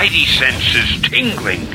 [0.00, 1.66] spidey senses tingling.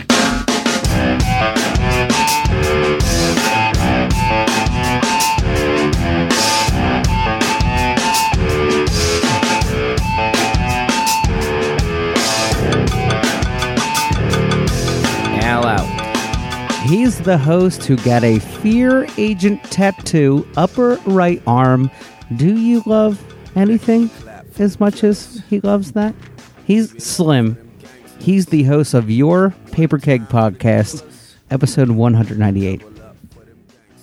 [16.87, 21.91] He's the host who got a fear agent tattoo, upper right arm.
[22.35, 23.23] Do you love
[23.55, 24.09] anything
[24.59, 26.15] as much as he loves that?
[26.65, 27.64] He's Slim.
[28.25, 31.05] He's the host of Your Paper Keg Podcast,
[31.51, 32.81] episode 198.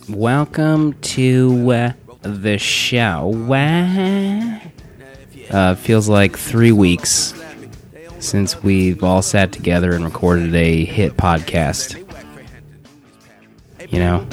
[0.09, 3.33] Welcome to uh, the show.
[5.51, 7.35] Uh, feels like three weeks
[8.21, 11.99] since we've all sat together and recorded a hit podcast.
[13.91, 14.25] You know,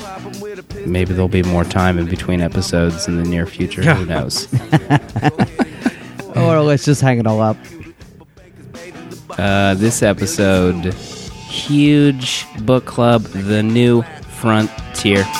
[0.85, 3.81] maybe there'll be more time in between episodes in the near future.
[3.81, 4.47] Who knows?
[6.35, 7.57] Or let's just hang it all up.
[9.37, 15.23] Uh, this episode, huge book club, The New Frontier.
[15.23, 15.31] Now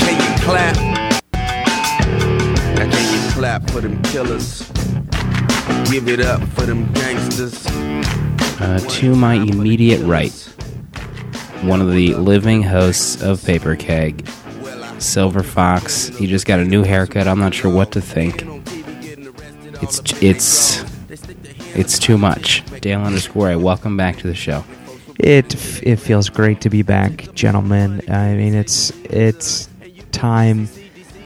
[0.00, 0.76] can you clap?
[2.76, 4.68] Now can you clap for them killers?
[5.90, 7.66] Give it up for them gangsters.
[8.60, 10.32] Uh, to my immediate right,
[11.62, 14.26] one of the living hosts of Paper Keg,
[14.98, 16.08] Silver Fox.
[16.08, 17.26] He just got a new haircut.
[17.28, 18.44] I'm not sure what to think.
[19.82, 20.84] It's it's
[21.74, 22.62] it's too much.
[22.80, 23.50] Dale underscore.
[23.50, 24.64] A, welcome back to the show.
[25.18, 28.02] It it feels great to be back, gentlemen.
[28.08, 29.68] I mean, it's it's
[30.12, 30.68] time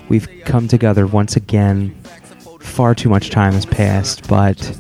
[0.09, 1.95] we've come together once again.
[2.61, 4.79] Far too much time has passed, but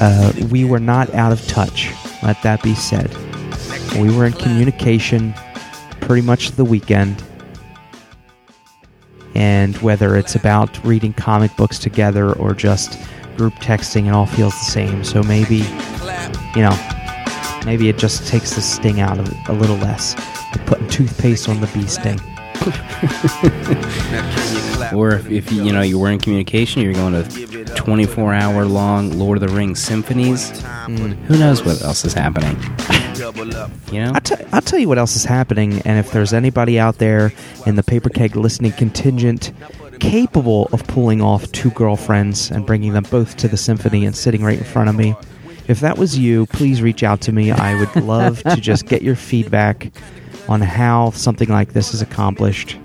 [0.00, 1.90] uh, we were not out of touch.
[2.22, 3.14] Let that be said.
[4.00, 5.34] We were in communication
[6.00, 7.22] pretty much the weekend,
[9.36, 12.98] and whether it's about reading comic books together or just
[13.36, 15.04] group texting, it all feels the same.
[15.04, 15.58] So maybe,
[16.54, 16.76] you know,
[17.66, 20.14] Maybe it just takes the sting out of it a little less.
[20.66, 22.20] Putting toothpaste on the bee sting.
[24.94, 29.18] Or if, if you know you were in communication, you're going to 24 hour long
[29.18, 30.60] Lord of the Rings symphonies.
[30.60, 30.96] Hmm.
[30.96, 32.56] Who knows what else is happening?
[33.92, 34.12] You know.
[34.14, 37.32] I'll, t- I'll tell you what else is happening, and if there's anybody out there
[37.64, 39.52] in the paper keg listening contingent
[40.00, 44.44] capable of pulling off two girlfriends and bringing them both to the symphony and sitting
[44.44, 45.14] right in front of me,
[45.68, 47.50] if that was you, please reach out to me.
[47.50, 49.90] I would love to just get your feedback
[50.48, 52.76] on how something like this is accomplished.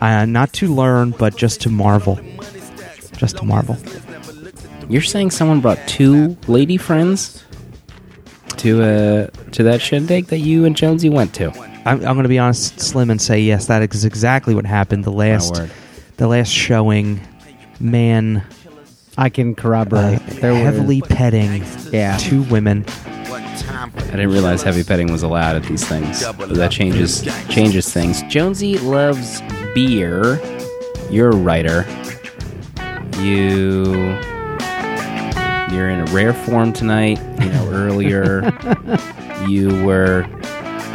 [0.00, 2.18] Uh, not to learn, but just to marvel.
[3.16, 3.76] Just to marvel.
[4.88, 7.42] You're saying someone brought two lady friends
[8.58, 11.50] to uh to that shindig that you and Jonesy went to.
[11.84, 13.66] I'm, I'm going to be honest, Slim, and say yes.
[13.66, 15.04] That is exactly what happened.
[15.04, 15.70] The last, word.
[16.16, 17.20] the last showing,
[17.78, 18.42] man,
[19.16, 20.20] I can corroborate.
[20.20, 22.16] uh, There were- heavily petting Yeah.
[22.16, 22.84] two women.
[22.88, 26.24] I didn't realize heavy petting was allowed at these things.
[26.36, 28.22] But that changes changes things.
[28.24, 29.40] Jonesy loves
[29.76, 30.40] beer.
[31.10, 31.84] You're a writer.
[33.20, 33.84] You
[35.70, 37.18] you're in a rare form tonight.
[37.42, 38.56] You know, earlier
[39.46, 40.22] you were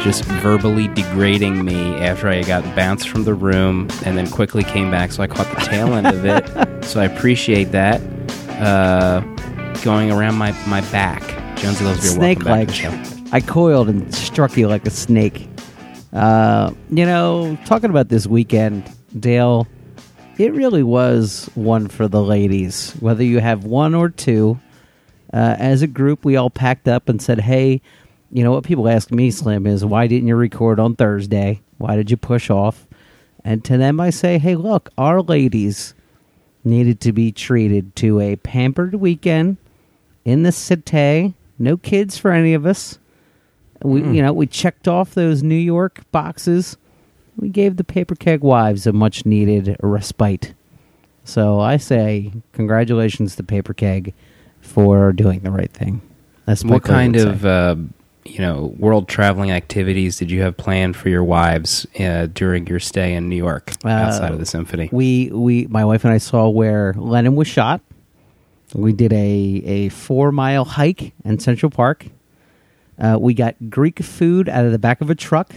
[0.00, 4.90] just verbally degrading me after I got bounced from the room and then quickly came
[4.90, 6.68] back, so I caught the tail end of it.
[6.82, 8.02] So I appreciate that.
[8.60, 9.20] Uh,
[9.84, 11.22] going around my, my back.
[11.56, 12.10] Jonesy loves beer.
[12.10, 12.68] snake like.
[12.68, 13.26] to the show.
[13.30, 15.48] I coiled and struck you like a snake.
[16.12, 19.66] Uh, you know, talking about this weekend, Dale,
[20.38, 22.92] it really was one for the ladies.
[23.00, 24.60] Whether you have one or two,
[25.32, 27.80] uh, as a group, we all packed up and said, "Hey,
[28.30, 31.60] you know what?" People ask me, Slim, is why didn't you record on Thursday?
[31.78, 32.86] Why did you push off?
[33.44, 35.94] And to them, I say, "Hey, look, our ladies
[36.64, 39.56] needed to be treated to a pampered weekend
[40.24, 41.34] in the city.
[41.58, 42.98] No kids for any of us.
[43.84, 46.76] We, you know, we checked off those New York boxes.
[47.36, 50.54] We gave the paper keg wives a much needed respite.
[51.24, 54.12] So I say, congratulations to Paper Keg
[54.60, 56.02] for doing the right thing.
[56.46, 57.76] That's What what kind of uh,
[58.24, 62.80] you know world traveling activities did you have planned for your wives uh, during your
[62.80, 64.88] stay in New York outside of the symphony?
[64.92, 67.80] we we my wife and I saw where Lennon was shot.
[68.74, 72.06] We did a a four mile hike in Central Park.
[72.98, 75.52] Uh, we got Greek food out of the back of a truck.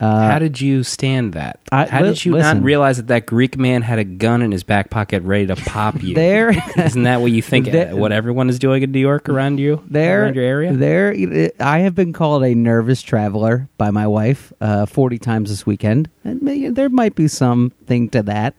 [0.00, 1.60] How did you stand that?
[1.70, 2.56] I- How li- did you listen.
[2.58, 5.56] not realize that that Greek man had a gun in his back pocket ready to
[5.56, 6.14] pop you?
[6.14, 7.66] There- isn't that what you think?
[7.70, 9.82] There- uh, what everyone is doing in New York around you?
[9.90, 10.72] there around your area?
[10.72, 15.66] There, I have been called a nervous traveler by my wife uh, forty times this
[15.66, 18.54] weekend, and may- there might be something to that.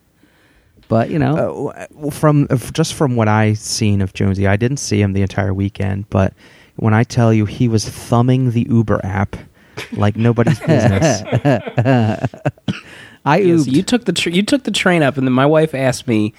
[0.89, 5.01] But you know, Uh, from just from what I seen of Jonesy, I didn't see
[5.01, 6.33] him the entire weekend, but
[6.81, 9.35] when I tell you he was thumbing the Uber app
[9.93, 11.21] like nobody's business.
[13.23, 15.75] I Yes, you took the tr- you took the train up, and then my wife
[15.75, 16.33] asked me,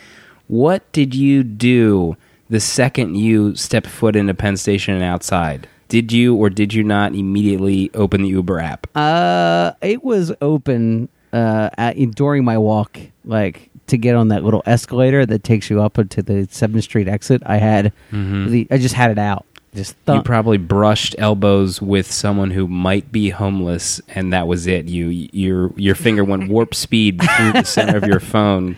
[0.49, 2.17] "What did you do
[2.51, 5.69] the second you stepped foot into Penn Station and outside?
[5.89, 11.09] Did you or did you not immediately open the Uber app?" Uh, it was open
[11.33, 15.81] uh, at, during my walk, like to get on that little escalator that takes you
[15.81, 17.43] up to the Seventh Street exit.
[17.47, 19.47] I had the, I just had it out.
[19.75, 24.87] Just you probably brushed elbows with someone who might be homeless, and that was it.
[24.87, 28.77] You your your finger went warp speed through the center of your phone,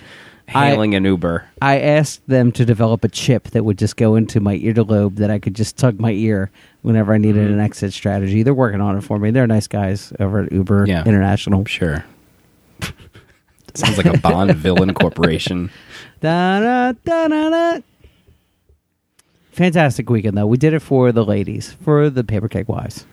[0.55, 1.49] I- hailing an Uber.
[1.61, 5.33] I asked them to develop a chip that would just go into my earlobe that
[5.33, 6.53] I could just tug my ear
[6.83, 7.55] whenever I needed Mm-hmm.
[7.55, 8.45] an exit strategy.
[8.45, 9.33] They're working on it for me.
[9.33, 11.03] They're nice guys over at Uber Yeah.
[11.05, 11.65] International.
[11.65, 12.05] Sure.
[13.75, 15.71] Sounds like a Bond villain corporation.
[16.21, 17.81] Da, da, da, da, da.
[19.55, 20.47] Fantastic weekend though.
[20.47, 23.07] We did it for the ladies, for the paper cake wives.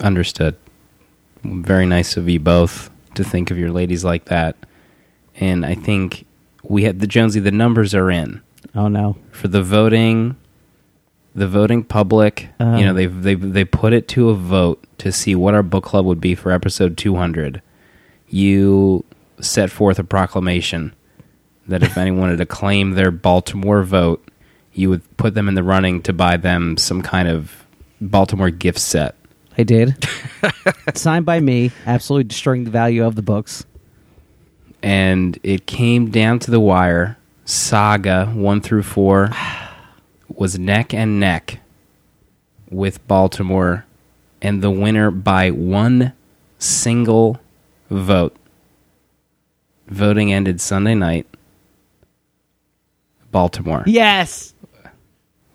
[0.00, 0.54] Understood.
[1.42, 4.56] Very nice of you both to think of your ladies like that.
[5.36, 6.26] And I think
[6.62, 7.40] we had the Jonesy.
[7.40, 8.42] The numbers are in
[8.74, 9.16] Oh no.
[9.32, 10.36] for the voting.
[11.34, 12.76] The voting public, Uh.
[12.78, 15.84] you know, they've they they put it to a vote to see what our book
[15.84, 17.60] club would be for episode 200.
[18.28, 19.04] You
[19.40, 20.94] set forth a proclamation
[21.68, 24.25] that if anyone wanted to claim their Baltimore vote,
[24.76, 27.64] you would put them in the running to buy them some kind of
[28.00, 29.14] Baltimore gift set.
[29.58, 29.96] I did.
[30.94, 33.64] Signed by me, absolutely destroying the value of the books.
[34.82, 37.16] and it came down to the wire.
[37.46, 39.30] Saga one through four
[40.28, 41.60] was neck and neck
[42.70, 43.86] with Baltimore,
[44.42, 46.12] and the winner by one
[46.58, 47.38] single
[47.88, 48.36] vote.
[49.86, 51.26] Voting ended Sunday night.
[53.30, 54.54] Baltimore Yes.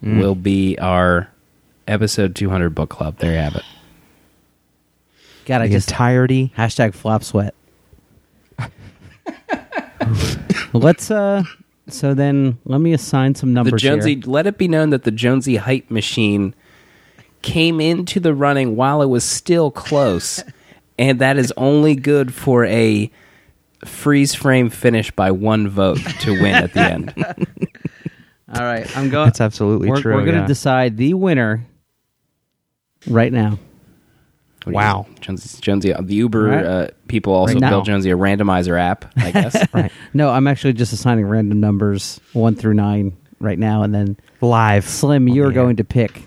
[0.01, 1.29] Will be our
[1.87, 3.17] episode 200 book club.
[3.17, 3.63] There you have it.
[5.45, 6.53] God, I the just entirety.
[6.57, 7.53] hashtag flop sweat.
[10.73, 11.43] Let's uh
[11.87, 13.73] so then let me assign some numbers.
[13.73, 14.23] the Jonesy, here.
[14.25, 16.53] let it be known that the Jonesy hype machine
[17.41, 20.43] came into the running while it was still close,
[20.99, 23.11] and that is only good for a
[23.85, 27.13] freeze frame finish by one vote to win at the end.
[28.53, 29.25] All right, I'm going.
[29.27, 30.13] That's absolutely we're, true.
[30.15, 30.47] We're going to yeah.
[30.47, 31.65] decide the winner
[33.07, 33.51] right now.
[33.51, 35.03] What do you Wow.
[35.07, 35.21] think?
[35.21, 36.65] Jonesy, Jonesy, the Uber Right.
[36.65, 37.69] uh, people also Right now.
[37.69, 39.73] built Jonesy a randomizer app, I guess.
[39.73, 44.17] right No, I'm actually just assigning random numbers one through nine right now, and then
[44.41, 44.87] live.
[44.87, 45.63] Slim, you're the air.
[45.63, 46.23] going to pick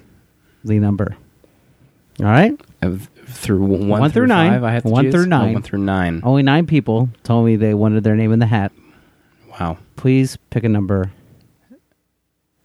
[0.65, 1.17] the number.
[2.21, 2.59] All right.
[2.83, 4.51] Uh, through one, One through nine.
[4.53, 5.15] five, I have to One choose?
[5.15, 5.53] through Oh, nine.
[5.55, 6.21] one through nine.
[6.25, 8.73] Only nine people told me they wanted their name in the hat.
[9.61, 9.79] Wow.
[9.97, 11.13] Please pick a number.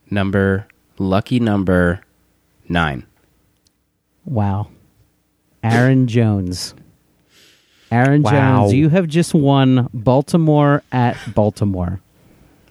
[0.10, 0.68] Number
[0.98, 2.02] lucky number
[2.68, 3.06] nine.
[4.26, 4.68] Wow.
[5.64, 6.74] Aaron Jones.
[7.92, 8.32] Aaron Wow.
[8.62, 12.00] Jones, you have just won Baltimore at Baltimore.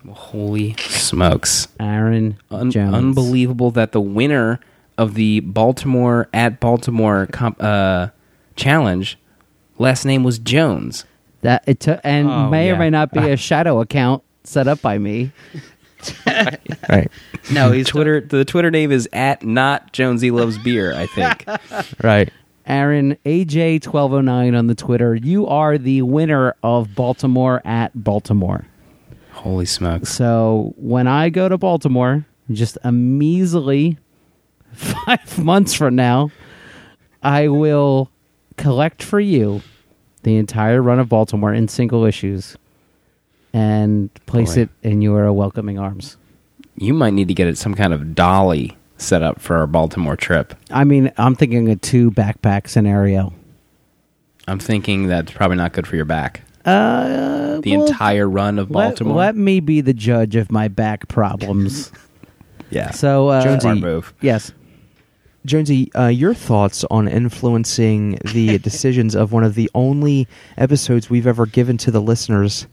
[0.08, 1.68] Holy smokes.
[1.80, 2.94] Aaron Un- Jones.
[2.94, 4.60] unbelievable that the winner
[4.96, 8.08] of the Baltimore at Baltimore comp- uh,
[8.56, 9.18] challenge
[9.78, 11.04] last name was Jones.
[11.42, 12.78] That it took, and Oh, may or yeah.
[12.78, 15.30] may not be a shadow account set up by me.
[16.88, 17.10] Right.
[17.50, 20.94] No, he's Twitter the Twitter name is at not Jonesy loves beer.
[20.94, 21.46] I think.
[22.02, 22.30] Right.
[22.66, 25.14] Aaron AJ1209 on the Twitter.
[25.14, 28.66] You are the winner of Baltimore at Baltimore.
[29.32, 30.10] Holy smokes!
[30.10, 33.96] So when I go to Baltimore, just a measly
[34.74, 36.30] five months from now,
[37.22, 38.10] I will
[38.58, 39.62] collect for you
[40.24, 42.58] the entire run of Baltimore in single issues
[43.52, 44.62] and place Boy.
[44.62, 46.16] it in your welcoming arms.
[46.76, 50.16] You might need to get it some kind of dolly set up for our Baltimore
[50.16, 50.54] trip.
[50.70, 53.32] I mean, I'm thinking a two backpack scenario.
[54.46, 56.42] I'm thinking that's probably not good for your back.
[56.64, 59.16] Uh, The well, entire run of let- Baltimore.
[59.16, 61.90] Let, me be the judge of my back problems.
[62.70, 62.90] yeah.
[62.90, 64.14] so, uh, Jonesy- Smart move.
[64.20, 64.52] yes.
[65.46, 70.26] Jonesy, uh, your thoughts on influencing the decisions of one of the only
[70.56, 72.66] episodes we've ever given to the listeners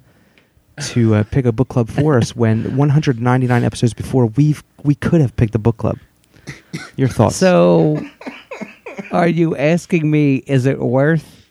[0.82, 5.22] to uh, pick a book club for us when 199 episodes before we've we could
[5.22, 5.98] have picked a book club.
[6.96, 7.36] Your thoughts?
[7.38, 8.00] So,
[9.12, 11.46] are you asking me, is it worth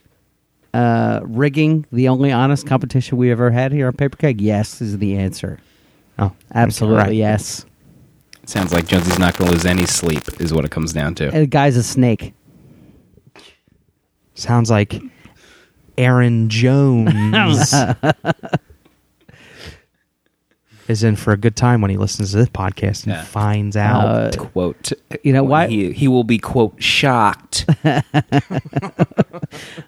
[0.73, 4.41] uh, rigging the only honest competition we ever had here on Paper Keg?
[4.41, 5.59] Yes, is the answer.
[6.19, 7.15] oh, Absolutely, right.
[7.15, 7.65] yes.
[8.43, 11.15] It sounds like Jonesy's not going to lose any sleep, is what it comes down
[11.17, 11.25] to.
[11.25, 12.35] And the guy's a snake.
[14.35, 15.01] Sounds like
[15.97, 17.75] Aaron Jones.
[20.89, 23.25] is in for a good time when he listens to this podcast and Yeah.
[23.25, 24.05] finds out.
[24.05, 24.93] Uh, quote.
[25.23, 27.67] you know, why- He, he will be quote shocked.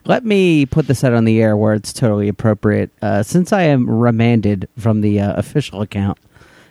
[0.04, 2.90] Let me put this out on the air where it's totally appropriate.
[3.02, 6.18] Uh, since I am remanded from the uh, official account,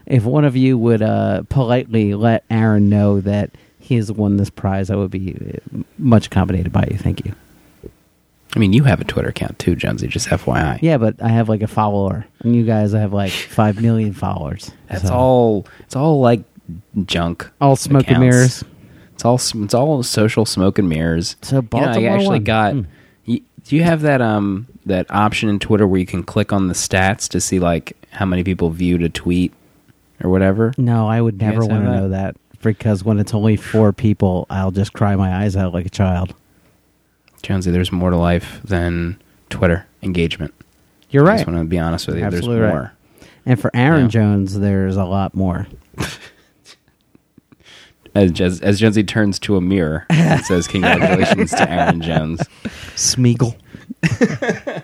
[0.05, 4.49] if one of you would uh, politely let Aaron know that he has won this
[4.49, 5.35] prize, I would be
[5.75, 6.97] uh, much accommodated by you.
[6.97, 7.33] Thank you.
[8.55, 10.07] I mean, you have a Twitter account too, Jonesy.
[10.07, 10.79] Just FYI.
[10.81, 14.71] Yeah, but I have like a follower, and you guys have like five million followers.
[14.89, 15.67] That's So- all.
[15.81, 16.43] It's all like
[17.05, 17.49] junk.
[17.61, 18.63] All smoke and mirrors.
[19.13, 19.35] It's all.
[19.35, 21.35] It's all social smoke and mirrors.
[21.41, 22.43] So You know, I actually won.
[22.43, 22.73] got.
[22.73, 22.81] Hmm.
[23.25, 26.67] You, do you have that um that option in Twitter where you can click on
[26.67, 29.51] the stats to see like how many people viewed a tweet
[30.23, 30.73] or whatever?
[30.77, 34.71] No, I would never want to know that because when it's only four people, I'll
[34.71, 36.33] just cry my eyes out like a child.
[37.45, 40.53] Jonesy, there's more to life than Twitter engagement.
[41.09, 41.37] You're I right.
[41.37, 42.23] just want to be honest with you.
[42.23, 42.73] Absolutely there's right.
[42.73, 42.93] more.
[43.45, 44.07] And for Aaron Yeah.
[44.09, 45.67] Jones, there's a lot more.
[48.13, 52.39] As, as as Jonesy turns to a mirror and says, "Congratulations to Aaron Jones."
[52.95, 53.57] Smeagol.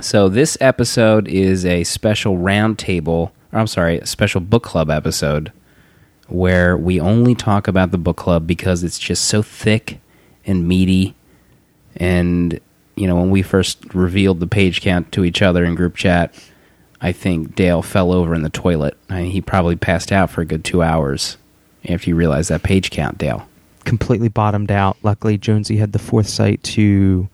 [0.00, 5.52] So this episode is a special roundtable, or I'm sorry, a special book club episode
[6.28, 9.98] where we only talk about the book club because it's just so thick
[10.46, 11.14] and meaty.
[11.96, 12.60] And
[12.94, 16.34] you know, when we first revealed the page count to each other in group chat,
[17.00, 18.96] I think Dale fell over in the toilet.
[19.10, 21.36] I mean, he probably passed out for a good two hours
[21.88, 23.46] after you realized that page count, Dale.
[23.84, 24.96] completely bottomed out.
[25.02, 27.28] Luckily, Jonesy had the foresight to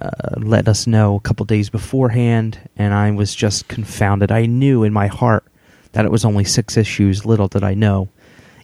[0.00, 4.30] uh, let us know a couple days beforehand, and I was just confounded.
[4.30, 5.44] I knew in my heart
[5.92, 7.26] that it was only six issues.
[7.26, 8.08] Little did I know,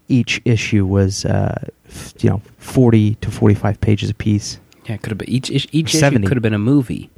[0.08, 4.58] each issue was, uh, f- you know, forty to forty-five pages apiece.
[4.86, 7.10] Yeah, it could have been each each, each issue could have been a movie.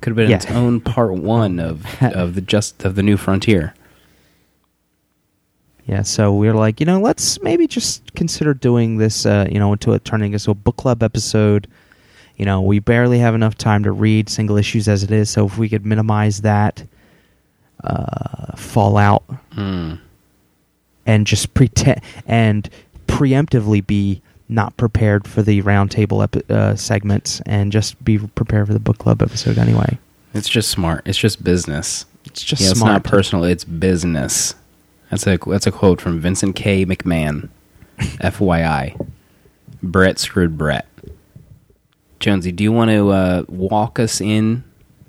[0.00, 0.36] Could have been Yeah.
[0.36, 3.74] its own part one of of the just of the new frontier.
[5.86, 9.58] Yeah, so we were like, you know, let's maybe just consider doing this, uh, you
[9.58, 11.66] know, into a turning into a book club episode.
[12.36, 15.46] You know, we barely have enough time to read single issues as it is, so
[15.46, 16.84] if we could minimize that
[17.84, 19.94] uh, fallout Hmm.
[21.10, 22.70] And just pretend and
[23.06, 28.72] preemptively be not prepared for the roundtable epi- uh, segments and just be prepared for
[28.72, 29.98] the book club episode anyway.
[30.34, 31.02] It's just smart.
[31.06, 32.04] It's just business.
[32.24, 32.92] It's just yeah, it's smart.
[32.92, 33.44] not personal.
[33.44, 34.54] It's business.
[35.10, 36.86] That's a that's a quote from Vincent K.
[36.86, 37.48] McMahon,
[37.98, 39.08] FYI.
[39.82, 40.86] Bret screwed Bret.
[42.20, 44.62] Jonesy, do you want to uh, walk us in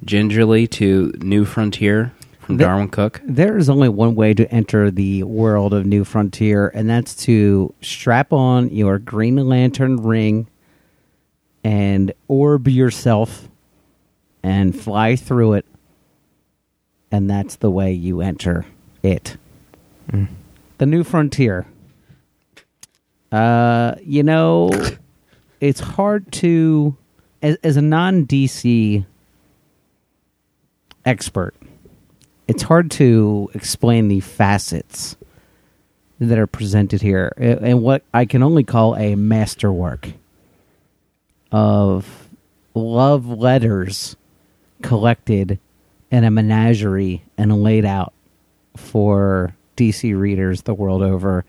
[0.05, 3.21] gingerly to New Frontier from The- Darwyn Cooke?
[3.23, 7.73] There is only one way to enter the world of New Frontier, and that's to
[7.81, 10.47] strap on your Green Lantern ring
[11.63, 13.47] and orb yourself
[14.43, 15.65] and fly through it.
[17.11, 18.65] And that's the way you enter
[19.03, 19.37] it.
[20.77, 21.65] The New Frontier.
[23.31, 24.71] Uh, you know,
[25.61, 26.95] it's hard to,
[27.41, 29.05] as, as a non DC
[31.05, 31.53] expert,
[32.51, 35.15] it's hard to explain the facets
[36.19, 40.09] that are presented here and what I can only call a masterwork
[41.49, 42.27] of
[42.73, 44.17] love letters
[44.81, 45.59] collected
[46.11, 48.11] in a menagerie and laid out
[48.75, 51.45] for DC readers the world over.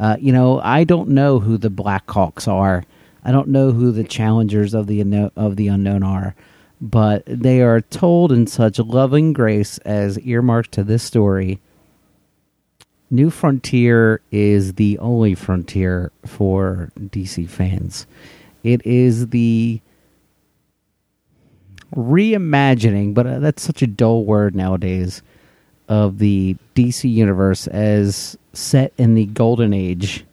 [0.00, 2.82] Uh, you know, I don't know who the Blackhawks are.
[3.24, 6.34] I don't know who the challengers of the of the unknown are,
[6.80, 11.60] but they are told in such loving grace as earmarked to this story.
[13.10, 18.06] New Frontier is the only frontier for DC fans.
[18.62, 19.80] It is the
[21.94, 25.22] reimagining, but uh, that's such a dull word nowadays,
[25.88, 30.24] of the DC universe as set in the golden age.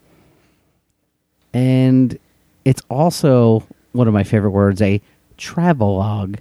[1.52, 2.18] And
[2.64, 3.64] it's also
[3.94, 5.02] one of my favorite words, a
[5.38, 6.38] travelogue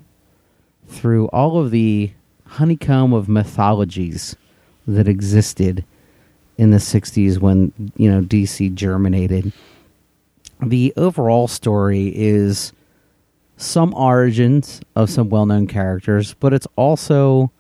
[0.88, 2.12] through all of the
[2.46, 4.36] honeycomb of mythologies
[4.86, 5.84] that existed
[6.56, 9.52] in the 60s when, you know, DC germinated.
[10.62, 12.72] The overall story is
[13.56, 17.50] some origins of some well-known characters, but it's also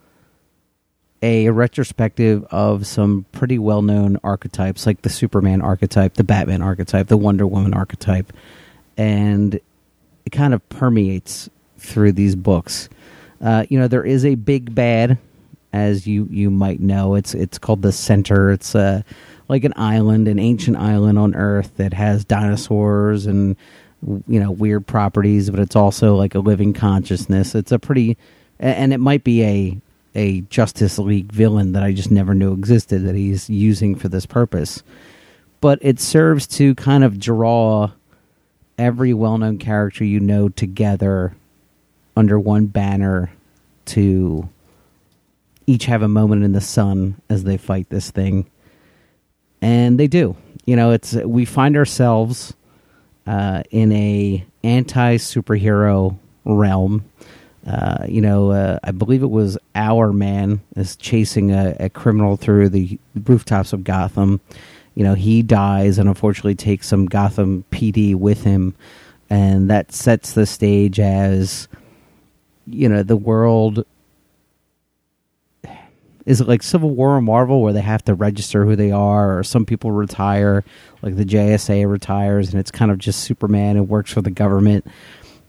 [1.22, 7.16] a retrospective of some pretty well-known archetypes like the Superman archetype, the Batman archetype, the
[7.16, 8.32] Wonder Woman archetype,
[8.96, 9.58] and
[10.26, 12.88] it kind of permeates through these books.
[13.40, 15.18] Uh, you know, there is a big bad,
[15.72, 17.14] as you you might know.
[17.14, 18.50] It's it's called the Center.
[18.50, 19.02] It's uh,
[19.48, 23.56] like an island, an ancient island on Earth that has dinosaurs and
[24.26, 27.54] you know weird properties, but it's also like a living consciousness.
[27.54, 28.16] It's a pretty,
[28.58, 29.80] and it might be a
[30.14, 34.26] a Justice League villain that I just never knew existed that he's using for this
[34.26, 34.82] purpose.
[35.60, 37.90] But it serves to kind of draw
[38.78, 41.34] every well known character you know together
[42.16, 43.30] under one banner
[43.86, 44.48] to
[45.66, 48.48] each have a moment in the sun as they fight this thing.
[49.60, 50.36] And they do.
[50.64, 52.54] You know, it's we find ourselves
[53.26, 57.04] uh, in a anti superhero realm.
[57.66, 62.68] Uh, you know, uh, I believe it was Hourman is chasing a, a criminal through
[62.68, 64.40] the rooftops of Gotham.
[64.96, 68.74] You know, he dies and unfortunately takes some Gotham PD with him,
[69.30, 71.68] and that sets the stage as
[72.66, 73.84] you know the world
[76.26, 79.38] is it like Civil War or Marvel where they have to register who they are,
[79.38, 80.64] or some people retire,
[81.00, 84.84] like the JSA retires, and it's kind of just Superman who works for the government.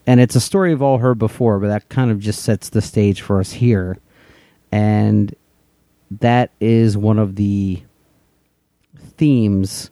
[0.06, 2.82] And it's a story we've all heard before, but that kind of just sets the
[2.82, 3.98] stage for us here.
[4.72, 5.36] And
[6.12, 7.82] that is one of the
[9.18, 9.92] themes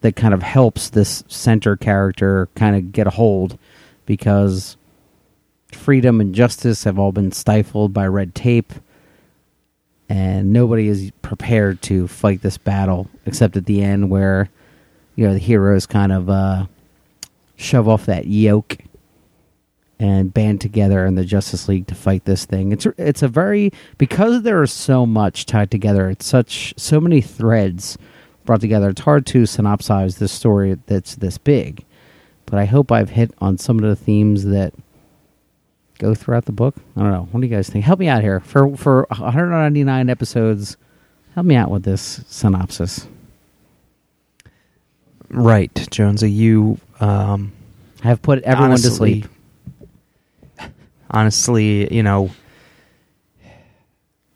[0.00, 3.58] that kind of helps this center character kind of get a hold
[4.04, 4.76] because
[5.72, 8.72] freedom and justice have all been stifled by red tape
[10.08, 14.48] and nobody is prepared to fight this battle except at the end where
[15.16, 16.66] you know the heroes kind of uh,
[17.56, 18.78] shove off that yoke
[19.98, 22.72] and band together in the Justice League to fight this thing.
[22.72, 26.10] It's it's a very because there is so much tied together.
[26.10, 27.96] It's such so many threads
[28.44, 28.90] brought together.
[28.90, 31.84] It's hard to synopsize this story that's this big.
[32.46, 34.72] But I hope I've hit on some of the themes that
[35.98, 36.76] go throughout the book.
[36.96, 37.28] I don't know.
[37.32, 37.84] What do you guys think?
[37.84, 40.76] Help me out here for for 199 episodes.
[41.34, 43.08] Help me out with this synopsis.
[45.28, 46.30] Right, Jonesy.
[46.30, 47.52] You um,
[48.02, 49.35] have put everyone honestly, to sleep.
[51.10, 52.30] Honestly, you know,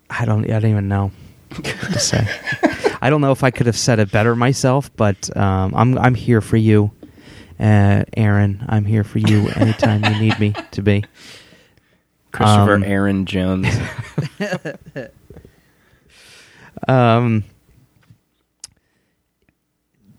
[0.09, 0.45] I don't.
[0.51, 1.11] I don't even know
[1.55, 2.27] what to say.
[3.03, 6.15] I don't know if I could have said it better myself, but um, I'm I'm
[6.15, 6.91] here for you,
[7.59, 8.65] uh, Aaron.
[8.69, 11.05] I'm here for you anytime you need me to be.
[12.33, 13.69] Christopher Um, Aaron Jones.
[16.89, 17.45] Um,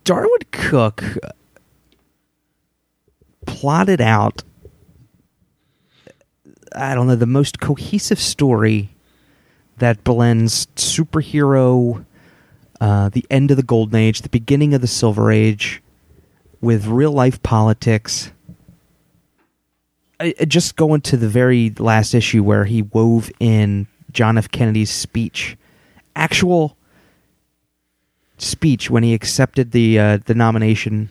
[0.04, 1.04] Darwyn Cooke
[3.46, 4.44] plotted out,
[6.76, 8.90] I don't know, the most cohesive story
[9.78, 12.06] that blends superhero,
[12.80, 15.82] uh, the end of the Golden Age, the beginning of the Silver Age,
[16.62, 18.32] with real life politics.
[20.20, 24.50] I, I- just going to the very last issue where he wove in John F.
[24.52, 25.58] Kennedy's speech,
[26.16, 26.78] actual
[28.38, 31.10] speech when he accepted the uh, the nomination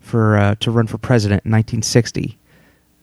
[0.00, 2.38] for uh, to run for president in 1960.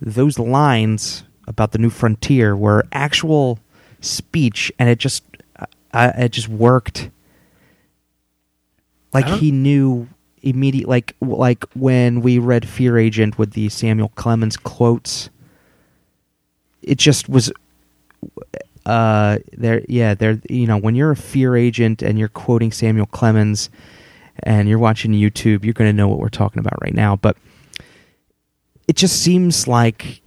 [0.02, 3.60] Those lines about the new frontier were actual
[4.02, 5.24] speech, and it just
[5.94, 7.10] uh, it just worked.
[9.14, 10.08] Like he knew
[10.44, 15.30] immediate, like like when we read Fear Agent with the Samuel Clemens quotes.
[16.84, 17.52] It just was
[18.88, 23.06] uh there yeah there you know when you're a fear agent and you're quoting Samuel
[23.06, 23.70] Clemens
[24.44, 27.36] and you're watching YouTube you're going to know what we're talking about right now but
[28.88, 30.22] it just seems like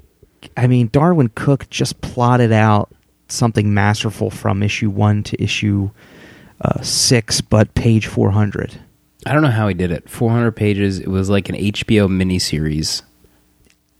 [0.57, 2.91] I mean Darwyn Cooke just plotted out
[3.29, 5.91] something masterful from issue 1 to issue
[6.63, 8.81] uh, 6 but page 400
[9.27, 10.09] I don't know how he did it.
[10.09, 10.99] 400 pages.
[10.99, 13.03] It was like an HBO miniseries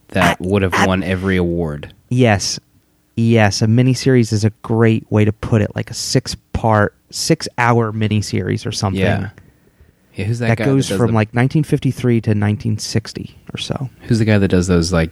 [0.09, 1.93] that would have won every award.
[2.09, 2.59] Yes.
[3.15, 7.47] Yes, a miniseries is a great way to put it, like a six part, six
[7.57, 9.01] hour miniseries or something.
[9.01, 9.29] Yeah.
[10.15, 13.89] Yeah, who's that, that, guy goes does from the- like 1953 to 1960 or so.
[14.03, 15.11] Who's the guy that does those like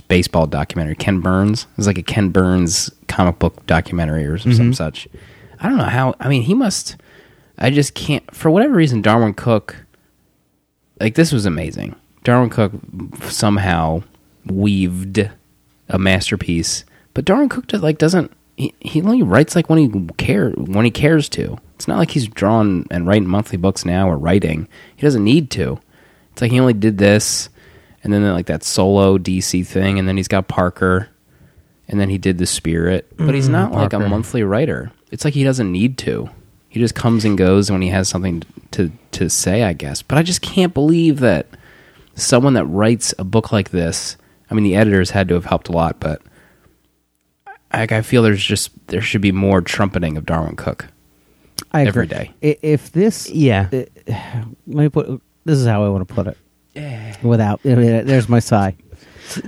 [0.00, 0.94] baseball documentary?
[0.96, 1.66] Ken Burns.
[1.78, 4.74] It's like a Ken Burns comic book documentary or some Mhm.
[4.74, 5.08] such.
[5.60, 6.14] I don't know how.
[6.20, 6.96] I mean, he must.
[7.58, 8.22] I just can't.
[8.34, 9.76] For whatever reason, Darwyn Cooke.
[11.00, 11.94] Like this was amazing.
[12.24, 12.72] Darwyn Cooke
[13.24, 14.02] somehow
[14.46, 15.30] weaved
[15.88, 18.30] a masterpiece, but Darwyn Cooke does, like doesn't.
[18.56, 21.58] He, he only writes like when he care when he cares to.
[21.74, 24.68] It's not like he's drawing and writing monthly books now or writing.
[24.94, 25.80] He doesn't need to.
[26.32, 27.48] It's like he only did this,
[28.04, 31.08] and then like that solo DC thing, and then he's got Parker,
[31.88, 33.10] and then he did the Spirit.
[33.16, 34.08] But he's Mhm, not like a Parker.
[34.08, 34.92] monthly writer.
[35.10, 36.28] It's like he doesn't need to.
[36.68, 40.02] He just comes and goes when he has something to to say, I guess.
[40.02, 41.46] But I just can't believe that
[42.14, 44.16] someone that writes a book like this.
[44.50, 46.20] I mean, the editors had to have helped a lot, but
[47.70, 50.86] I, I feel there's just there should be more trumpeting of Darwyn Cooke.
[51.72, 52.16] I Every agree.
[52.18, 52.30] day.
[52.42, 53.68] I- If this, Yeah.
[53.72, 53.82] uh,
[54.66, 55.20] let me put.
[55.44, 56.36] This is how I want to put it.
[57.22, 58.76] Without, there's my sigh.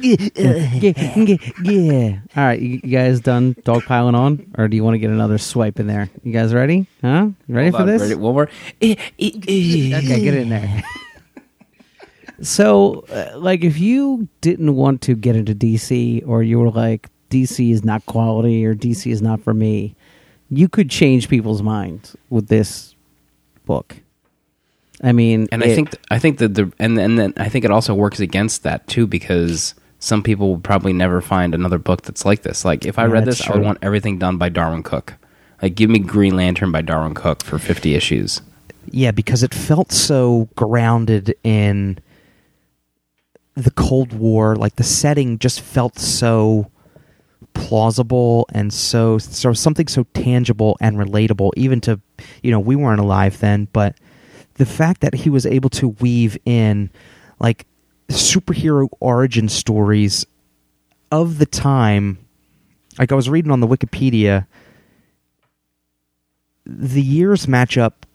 [0.00, 2.18] yeah, yeah, yeah.
[2.34, 5.10] All right, you, you guys done dog piling on, or do you want to get
[5.10, 6.08] another swipe in there?
[6.24, 6.86] You guys ready?
[7.02, 7.28] Huh?
[7.46, 8.02] You ready Hold for on, this?
[8.02, 8.48] ready- One more.
[8.80, 9.98] Eh, eh, eh.
[9.98, 10.82] Okay, get in there.
[12.40, 17.08] so, uh, like, if you didn't want to get into DC, or you were like,
[17.30, 19.94] DC is not quality, or DC is not for me,
[20.48, 22.94] you could change people's minds with this
[23.64, 23.96] book.
[25.02, 27.64] I mean, And I think th- I think that the and and then I think
[27.64, 32.02] it also works against that too because some people will probably never find another book
[32.02, 32.64] that's like this.
[32.64, 35.14] Like if I Yeah, read this, I would want everything done by Darwyn Cooke.
[35.62, 38.40] Like give me Green Lantern by Darwyn Cooke for fifty issues.
[38.90, 41.98] Yeah, because it felt so grounded in
[43.54, 44.54] the Cold War.
[44.56, 46.70] Like the setting just felt so
[47.54, 51.50] plausible and so so something so tangible and relatable.
[51.56, 52.00] Even to
[52.42, 53.96] you know we weren't alive then, but
[54.56, 56.90] the fact that he was able to weave in
[57.38, 57.66] like
[58.08, 60.26] superhero origin stories
[61.10, 62.18] of the time.
[62.98, 64.46] Like I was reading on the Wikipedia,
[66.64, 68.06] the years match up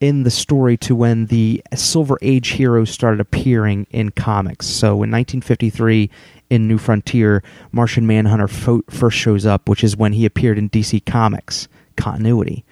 [0.00, 4.66] in the story to when the Silver Age heroes started appearing in comics.
[4.66, 6.10] So in 1953,
[6.50, 10.68] in New Frontier, Martian Manhunter fo- first shows up, which is when he appeared in
[10.68, 12.64] DC Comics continuity.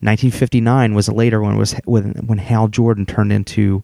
[0.00, 3.82] 1959 was a later it was when, when Hal Jordan turned into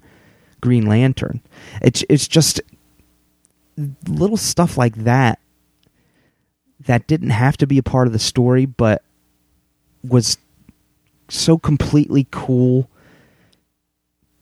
[0.60, 1.40] Green Lantern.
[1.80, 2.60] It's it's just
[4.06, 5.38] little stuff like that
[6.86, 9.02] that didn't have to be a part of the story, but
[10.02, 10.38] was
[11.28, 12.88] so completely cool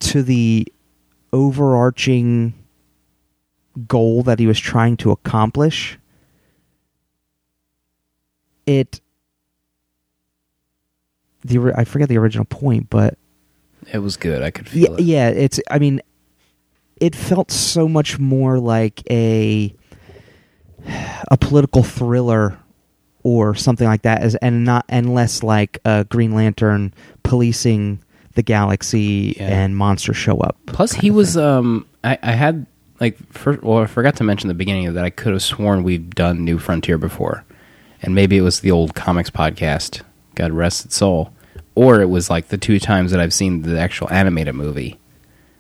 [0.00, 0.66] to the
[1.33, 2.54] overarching
[3.87, 5.98] goal that he was trying to accomplish.
[8.66, 9.00] It
[11.44, 13.16] the I forget the original point, but
[13.92, 14.42] It was good.
[14.42, 15.03] I could yeah, feel it.
[15.03, 16.01] yeah, it's I mean
[17.01, 19.74] it felt so much more like a
[21.31, 22.59] a political thriller
[23.22, 28.01] or something like that as and not and less like a Green Lantern policing
[28.35, 29.48] the galaxy Yeah.
[29.48, 30.57] and monsters show up.
[30.66, 31.35] Plus, he was.
[31.35, 31.42] thing.
[31.44, 32.66] Um, I, I had
[33.01, 33.62] like first.
[33.62, 35.05] Well, I forgot to mention the beginning of that.
[35.05, 37.44] I could have sworn we've done New Frontier before,
[38.03, 40.03] and maybe it was the old comics podcast.
[40.38, 41.33] God rest its soul,
[41.74, 44.98] or it was like the two times that I've seen the actual animated movie.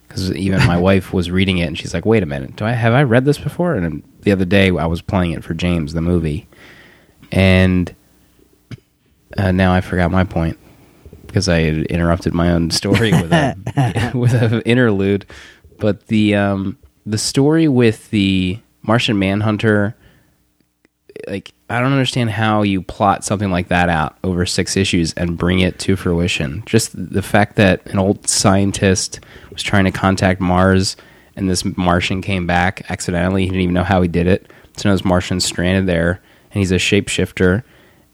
[0.06, 2.72] Because even my wife was reading it, and she's like, "Wait a minute, do I
[2.72, 5.92] have I read this before?" And the other day, I was playing it for James,
[5.92, 6.46] the movie,
[7.30, 7.94] and
[9.36, 10.58] uh, now I forgot my point
[11.26, 15.26] because I had interrupted my own story with a with an interlude.
[15.78, 19.94] But the um, the story with the Martian Manhunter,
[21.26, 25.36] like I don't understand how you plot something like that out over six issues and
[25.36, 26.62] bring it to fruition.
[26.66, 30.96] Just the fact that an old scientist was trying to contact Mars
[31.36, 33.42] and this Martian came back accidentally.
[33.42, 34.50] He didn't even know how he did it.
[34.76, 37.62] So now this Martian's stranded there, and he's a shapeshifter,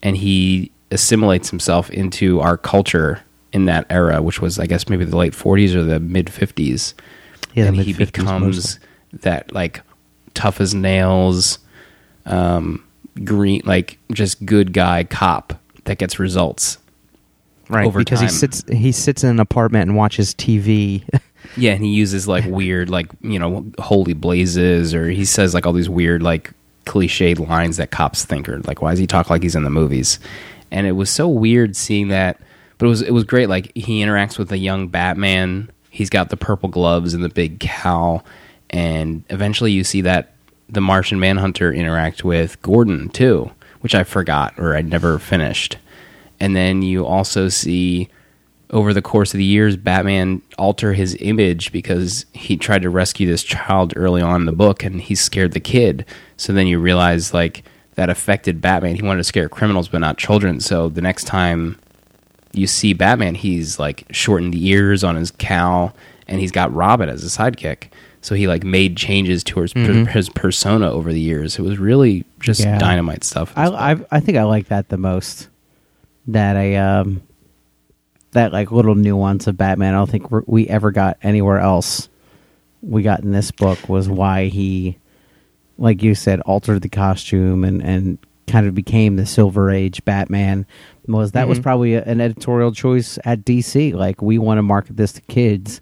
[0.03, 5.05] and he assimilates himself into our culture in that era, which was, I guess, maybe
[5.05, 6.93] the late 40s or the mid 50s.
[7.53, 8.87] Yeah, the and he mid-50s becomes mostly.
[9.21, 9.81] that like
[10.33, 11.59] tough as nails,
[12.25, 12.84] um,
[13.23, 15.53] green, like just good guy cop
[15.85, 16.77] that gets results.
[17.69, 21.03] right over because he sits he sits in an apartment and watches TV.
[21.57, 25.65] Yeah, and he uses like weird, like you know, holy blazes, or he says like
[25.65, 26.51] all these weird, like
[26.85, 29.69] cliched lines that cops think are like, why does he talk like he's in the
[29.69, 30.19] movies?
[30.71, 32.39] And it was so weird seeing that,
[32.77, 33.47] but it was it was great.
[33.47, 35.69] Like he interacts with a young Batman.
[35.91, 38.25] He's got the purple gloves and the big cowl,
[38.71, 40.33] and eventually you see that
[40.67, 43.51] the Martian Manhunter interact with Gordon too,
[43.81, 45.77] which I forgot or I'd never finished.
[46.39, 48.09] And then you also see
[48.71, 53.27] over the course of the years, Batman alter his image because he tried to rescue
[53.27, 56.05] this child early on in the book, and he scared the kid.
[56.35, 58.95] So then you realize like that affected Batman.
[58.95, 60.59] He wanted to scare criminals, but not children.
[60.59, 61.79] So the next time
[62.53, 65.95] you see Batman, he's like shortened the ears on his cowl,
[66.27, 67.89] and he's got Robin as a sidekick.
[68.25, 71.59] So he like made changes to his, his persona over the years.
[71.59, 72.79] It was really just Yeah.
[72.79, 73.53] dynamite stuff.
[73.55, 75.47] I, I I think I like that the most.
[76.27, 77.21] That I um,
[78.31, 79.93] that like little nuance of Batman.
[79.93, 82.09] I don't think we're, ever got anywhere else.
[82.81, 84.97] We got in this book was why he,
[85.77, 90.65] like you said, altered the costume and and kind of became the Silver Age Batman.
[91.07, 93.93] Was that was probably an editorial choice at DC?
[93.93, 95.79] Like we want to market this to kids,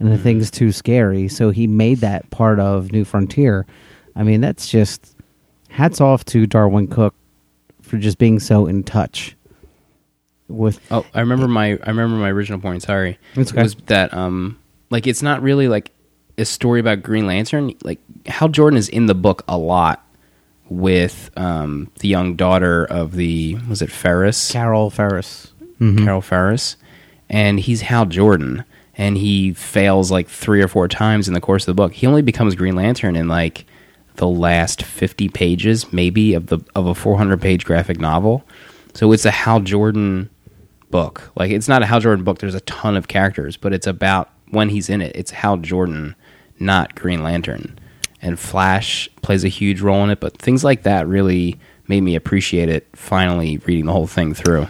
[0.00, 3.66] and the thing's too scary, so he made that part of New Frontier.
[4.14, 5.16] I mean, that's just
[5.68, 7.14] hats off to Darwyn Cooke
[7.82, 9.36] for just being so in touch
[10.48, 12.82] with Oh, I remember my I remember my original point.
[12.82, 13.62] Sorry, It's okay.
[13.62, 14.58] was that um
[14.90, 15.90] like it's not really like
[16.38, 20.04] a story about Green Lantern, like Hal Jordan is in the book a lot
[20.68, 25.52] with um, the young daughter of the was it Ferris Carol Ferris.
[25.78, 26.76] Carol Ferris,
[27.30, 28.64] and he's Hal Jordan,
[28.98, 31.94] and he fails like three or four times in the course of the book.
[31.94, 33.64] He only becomes Green Lantern in like
[34.16, 38.44] the last fifty pages, maybe of the of a four hundred page graphic novel.
[38.94, 40.28] So it's a Hal Jordan
[40.90, 41.30] book.
[41.36, 42.40] Like it's not a Hal Jordan book.
[42.40, 45.14] There's a ton of characters, but it's about when he's in it.
[45.14, 46.16] It's Hal Jordan,
[46.58, 47.78] not Green Lantern.
[48.20, 51.56] And Flash plays a huge role in it, but things like that really
[51.86, 52.88] made me appreciate it.
[52.96, 54.66] Finally, reading the whole thing through.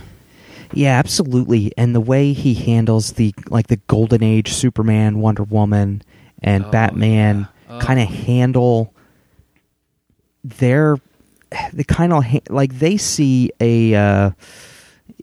[0.73, 1.73] Yeah, absolutely.
[1.77, 6.03] And the way he handles the like the golden age Superman, Wonder Woman,
[6.43, 7.49] and Oh, Batman
[7.81, 8.93] kind of handle
[10.45, 10.97] their
[11.73, 14.31] they kind of ha- like they see a uh,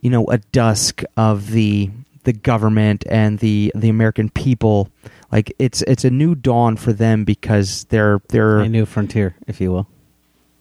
[0.02, 1.90] you know a dusk of the
[2.24, 4.90] the government and the the American people.
[5.32, 9.60] Like it's it's a new dawn for them because they're they're A new frontier, if
[9.60, 9.86] you will.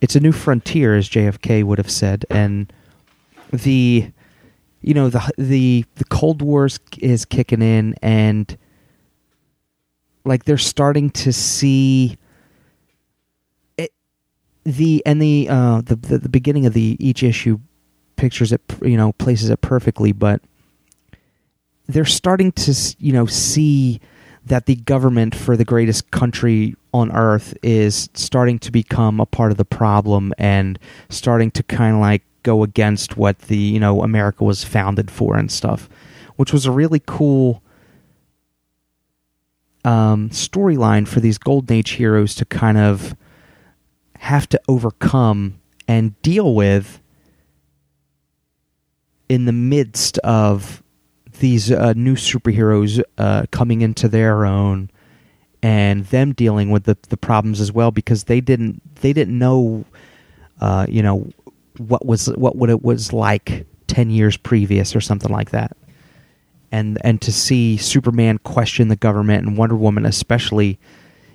[0.02, 2.71] it's a new frontier, as JFK would have said, and
[3.52, 4.12] the
[4.86, 6.67] you know the the the Cold War
[7.00, 8.56] is, kicking in, and
[10.24, 12.19] like they're starting to see
[13.78, 13.91] it,
[14.63, 17.60] the and the uh the, the the beginning of the each issue
[18.15, 20.39] pictures it you know places it perfectly, but
[21.88, 24.00] they're starting to you know see
[24.45, 29.50] that the government for the greatest country on earth is starting to become a part
[29.50, 30.78] of the problem and
[31.10, 35.36] starting to kind of like go against what the you know America was founded for
[35.36, 35.90] and stuff
[36.38, 37.62] which was a really cool
[39.84, 43.16] um, storyline for these golden age heroes to kind of
[44.20, 47.02] have to overcome and deal with
[49.30, 50.82] in the midst of
[51.40, 54.90] these uh, new superheroes uh, coming into their own
[55.62, 59.86] and them dealing with the, the problems as well because they didn't they didn't know
[60.62, 61.30] uh, you know
[61.80, 65.76] what was what what it was like 10 years previous or something like that.
[66.72, 70.80] And and to see Superman question the government and Wonder Woman especially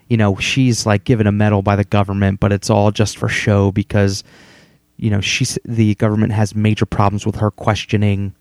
[0.09, 3.29] you know she's like given a medal by the government but it's all just for
[3.29, 4.25] show because
[4.97, 8.35] you know she's the government has major problems with her questioning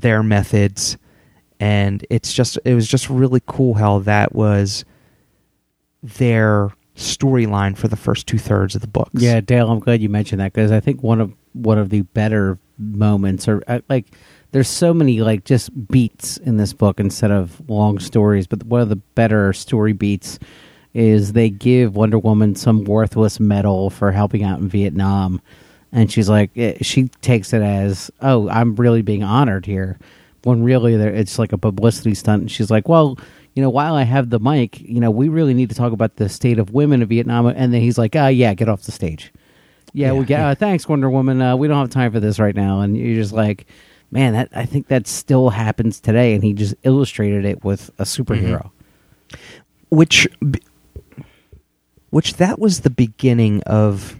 [0.00, 0.96] their methods.
[1.58, 4.84] And it's just it was just really cool how that was
[6.02, 10.08] their storyline for the first two thirds of the books Yeah, Dale, I'm glad you
[10.08, 14.06] mentioned that because I think one of one of the better moments, or uh, like,
[14.52, 18.46] there's so many like just beats in this book instead of long stories.
[18.46, 20.38] But one of the better story beats
[20.94, 25.42] is they give Wonder Woman some worthless medal for helping out in Vietnam,
[25.92, 29.98] and she's like, eh, she takes it as, oh, I'm really being honored here.
[30.44, 32.42] When really, it's like a publicity stunt.
[32.42, 33.18] And she's like, well.
[33.56, 36.16] You know, while I have the mic, you know, we really need to talk about
[36.16, 37.46] the state of women in Vietnam.
[37.46, 39.32] And then he's like, "Ah, yeah, get off the stage."
[39.92, 40.40] Yeah, we get.
[40.40, 41.40] Uh, thanks, Wonder Woman.
[41.40, 42.80] Uh, we don't have time for this right now.
[42.80, 43.66] And you're just like,
[44.10, 46.34] man, that I think that still happens today.
[46.34, 48.70] And he just illustrated it with a superhero.
[49.88, 50.28] which
[52.10, 54.16] which that was the beginning of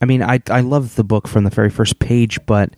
[0.00, 2.70] I mean I I love the book from the very first page but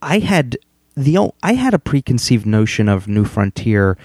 [0.00, 0.56] I had
[0.96, 3.96] the I had a preconceived notion of New Frontier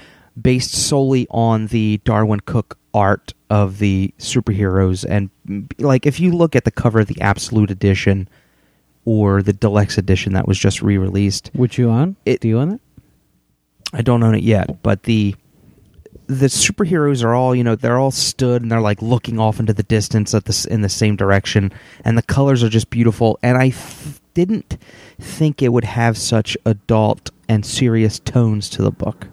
[0.42, 5.30] based solely on the Darwyn Cooke art of the superheroes and
[5.78, 8.28] like if you look at the cover of the Absolute edition
[9.06, 12.16] or the deluxe edition that was just re-released Would you on?
[12.26, 12.82] It- Do you own it?
[13.94, 15.36] I don't own it yet, but the
[16.28, 19.74] the superheroes are all you know they're all stood and they're like looking off into
[19.74, 21.72] the distance at this in the same direction,
[22.04, 23.40] and the colors are just beautiful.
[23.42, 24.78] And I f- didn't
[25.20, 29.28] think it would have such adult and serious tones to the book.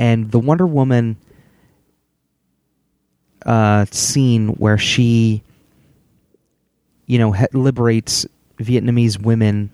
[0.00, 1.18] And the Wonder Woman
[3.44, 5.42] uh, scene where she,
[7.04, 8.24] you know, liberates
[8.56, 9.70] Vietnamese women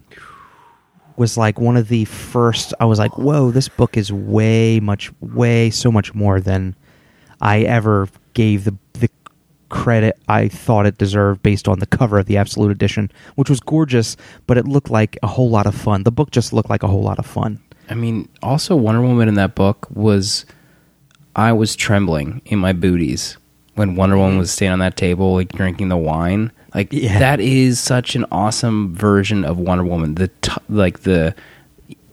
[1.16, 5.12] was like one of the first I was like, "Whoa, this book is way much
[5.20, 6.74] way so much more than
[7.40, 9.08] I ever gave the the
[9.68, 13.60] credit I thought it deserved based on the cover of the Absolute Edition, which was
[13.60, 14.16] gorgeous,
[14.48, 16.02] but it looked like a whole lot of fun.
[16.02, 17.60] The book just looked like a whole lot of fun.
[17.88, 20.44] I mean, also Wonder Woman in that book was
[21.34, 23.36] I was trembling in my booties
[23.74, 24.40] when Wonder Woman mm-hmm.
[24.40, 26.50] was standing on that table like drinking the wine.
[26.74, 27.18] Like Yeah.
[27.18, 30.14] that is such an awesome version of Wonder Woman.
[30.14, 31.34] The t- like the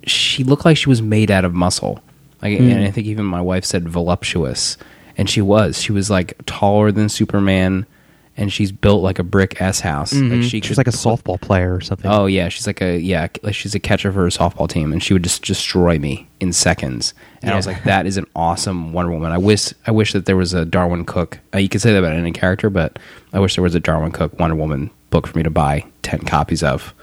[0.05, 2.03] she looked like she was made out of muscle.
[2.41, 2.87] Like and mm.
[2.87, 4.77] I think even my wife said voluptuous
[5.17, 5.81] and she was.
[5.81, 7.85] She was like taller than Superman
[8.35, 10.11] and she's built like a brick S house.
[10.13, 10.43] Like Mhm.
[10.49, 12.09] she she's like a softball player or something.
[12.09, 15.03] Oh yeah, she's like a yeah, like she's a catcher for a softball team, and
[15.03, 17.13] she would just destroy me in seconds.
[17.41, 19.31] And I was like, that is an awesome Wonder Woman.
[19.31, 21.39] I wish I wish that there was a Darwyn Cooke.
[21.53, 22.97] Uh, you could say that about any character, but
[23.33, 26.19] I wish there was a Darwyn Cooke Wonder Woman book for me to buy ten
[26.21, 26.93] copies of,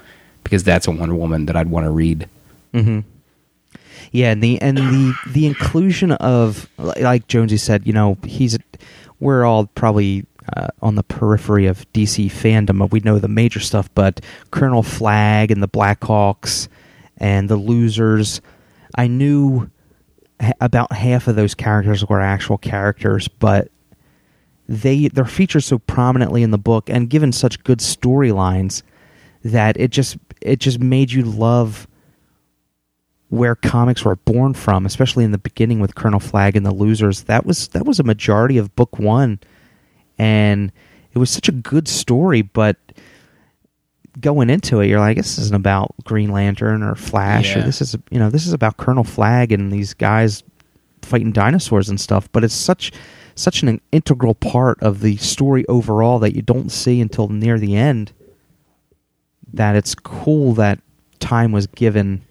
[0.45, 2.29] because that's a Wonder Woman that I'd want to read.
[2.75, 3.01] Mm-hmm.
[4.13, 8.59] Yeah, and the and the the inclusion of li- like Jonesy said, you know, he's
[9.21, 10.25] we're all probably
[10.57, 12.91] uh, on the periphery of DC fandom.
[12.91, 16.69] We know the major stuff, but Colonel Flag and the Blackhawks
[17.19, 18.41] and the Losers,
[18.97, 19.71] I knew
[20.41, 23.71] ha- about half of those characters were actual characters, but
[24.69, 28.83] they they're featured so prominently in the book and given such good storylines
[29.45, 31.89] that it just it just made you love
[33.31, 37.25] where comics were born from, especially in the beginning with Colonel Flag and the Losers.
[37.25, 39.39] That was that was a majority of book one,
[40.21, 40.71] and
[41.15, 42.43] it was such a good story.
[42.43, 42.77] But
[44.21, 47.97] going into it, you're like, this isn't about Green Lantern or Flash, or this is
[48.11, 50.45] you know this is about Colonel Flag and these guys
[51.01, 52.31] fighting dinosaurs and stuff.
[52.33, 52.93] But it's such
[53.35, 57.75] such an integral part of the story overall that you don't see until near the
[57.75, 58.13] end.
[59.55, 60.81] That it's cool that
[61.19, 62.27] time was given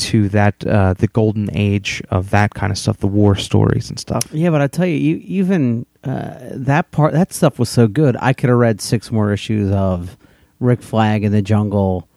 [0.00, 3.98] to that uh, the golden age of that kind of stuff, the war stories and
[3.98, 4.22] stuff.
[4.32, 8.16] Yeah, but I tell you, you even uh, that part, that stuff was so good.
[8.20, 10.16] I could have read six more issues of
[10.58, 12.08] Rick Flag in the jungle,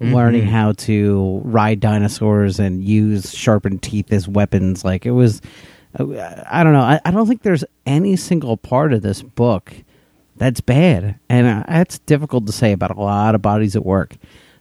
[0.00, 0.50] learning Mhm.
[0.50, 4.84] how to ride dinosaurs and use sharpened teeth as weapons.
[4.84, 5.40] Like it was,
[5.98, 6.04] uh,
[6.50, 6.80] I don't know.
[6.80, 9.72] I, I don't think there's any single part of this book
[10.36, 14.16] that's bad, and uh, that's difficult to say about a lot of bodies at work.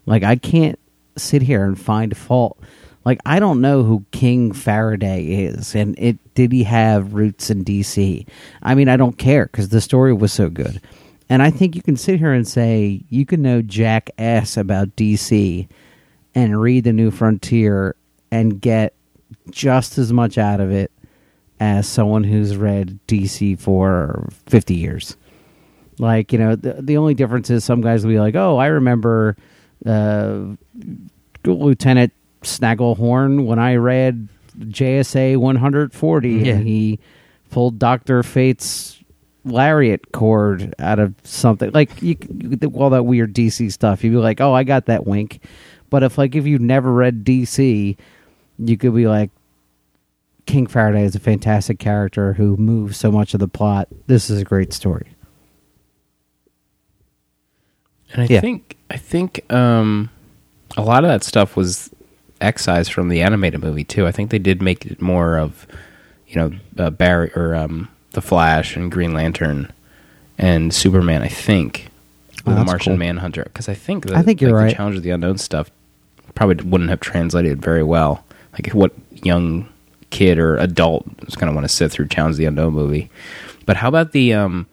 [0.05, 0.78] Like I can't
[1.19, 2.59] sit here and find fault.
[3.05, 7.63] Like I don't know who King Faraday is, and it did he have roots in
[7.63, 8.27] DC?
[8.61, 10.81] I mean, I don't care because the story was so good,
[11.29, 14.95] and I think you can sit here and say you can know Jack S about
[14.95, 15.67] DC
[16.35, 17.95] and read the New Frontier
[18.31, 18.93] and get
[19.49, 20.91] just as much out of it
[21.59, 25.15] as someone who's read DC for fifty years.
[25.99, 28.67] Like you know, the the only difference is some guys will be like, "Oh, I
[28.67, 29.35] remember
[29.85, 30.39] uh,
[31.45, 32.13] Lieutenant
[32.43, 34.27] Snagglehorn when I read
[34.59, 36.53] JSA 140, Yeah.
[36.53, 36.99] and he
[37.51, 38.97] pulled Doctor Fate's
[39.45, 44.03] lariat cord out of something like you, you all that weird DC stuff.
[44.03, 45.41] You'd be like, "Oh, I got that wink,"
[45.89, 47.95] but if like if you've never read DC,
[48.59, 49.31] you could be like,
[50.45, 53.87] King Faraday is a fantastic character who moves so much of the plot.
[54.07, 55.07] This is a great story.
[58.11, 58.41] And I Yeah.
[58.41, 60.09] think I think um,
[60.77, 61.89] a lot of that stuff was
[62.41, 64.07] excised from the animated movie too.
[64.07, 65.67] I think they did make it more of
[66.27, 69.71] you know uh, Barry or um, the Flash and Green Lantern
[70.37, 71.21] and Superman.
[71.21, 71.87] I think
[72.45, 72.97] Oh, the Martian cool.
[72.97, 74.69] Manhunter because I think the, I think you're like, right.
[74.69, 75.69] The Challenge of the Unknown stuff
[76.35, 78.23] probably wouldn't have translated very well.
[78.53, 79.67] Like what young
[80.09, 83.09] kid or adult is going to want to sit through Challenge of the Unknown movie.
[83.65, 84.67] But how about the um,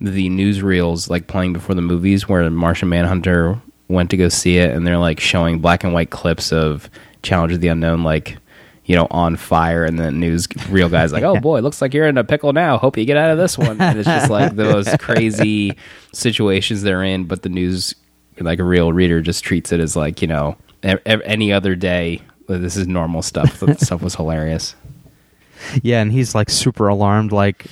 [0.00, 4.70] the newsreels like playing before the movies where Martian Manhunter went to go see it
[4.70, 6.88] and they're like showing black and white clips of
[7.22, 8.38] Challenge of the Unknown like
[8.86, 12.06] you know on fire and the news real guys like oh boy looks like you're
[12.06, 12.78] in a pickle now.
[12.78, 13.80] Hope you get out of this one.
[13.80, 15.76] And it's just like those crazy
[16.12, 17.94] situations they're in but the news
[18.38, 22.58] like a real reader just treats it as like you know any other day uh,
[22.58, 23.60] this is normal stuff.
[23.60, 24.74] That stuff was hilarious.
[25.82, 27.32] Yeah, and he's like super alarmed.
[27.32, 27.66] Like,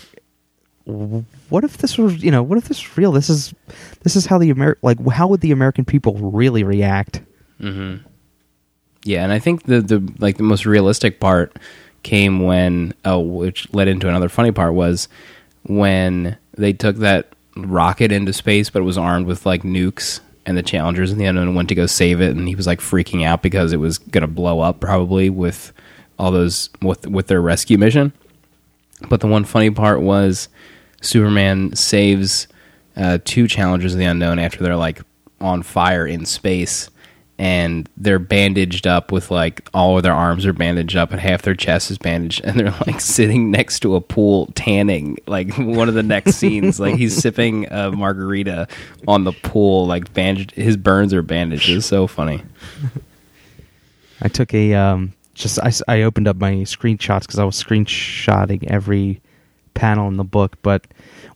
[0.89, 3.13] what if this was you know what if this was real?
[3.13, 3.55] This is
[4.03, 7.21] this is how the Amer like how would the American people really react?
[7.61, 8.07] Mm-hmm.
[9.05, 11.57] Yeah, and I think the the like the most realistic part
[12.03, 15.09] came when oh, which led into another funny part was
[15.65, 20.57] when they took that rocket into space, but it was armed with like nukes, and
[20.57, 23.27] the challengers in the unknown went to go save it, and he was like freaking
[23.27, 25.73] out because it was gonna blow up probably with
[26.19, 28.15] all those with with their rescue mission.
[29.09, 30.49] But the one funny part was
[31.01, 32.49] Superman saves
[32.97, 35.03] uh, two challengers of the unknown after they're like
[35.41, 36.91] on fire in space
[37.39, 41.43] and they're bandaged up with like all of their arms are bandaged up and half
[41.43, 45.89] their chest is bandaged and they're like sitting next to a pool tanning like one
[45.89, 46.81] of the next scenes.
[46.81, 48.67] Like he's sipping a margarita
[49.07, 51.71] on the pool like bandaged his burns are bandaged.
[51.71, 52.43] It's so funny.
[54.21, 59.21] I took a um just I opened up my screenshots because I was screenshotting every
[59.79, 60.57] panel in the book.
[60.63, 60.87] But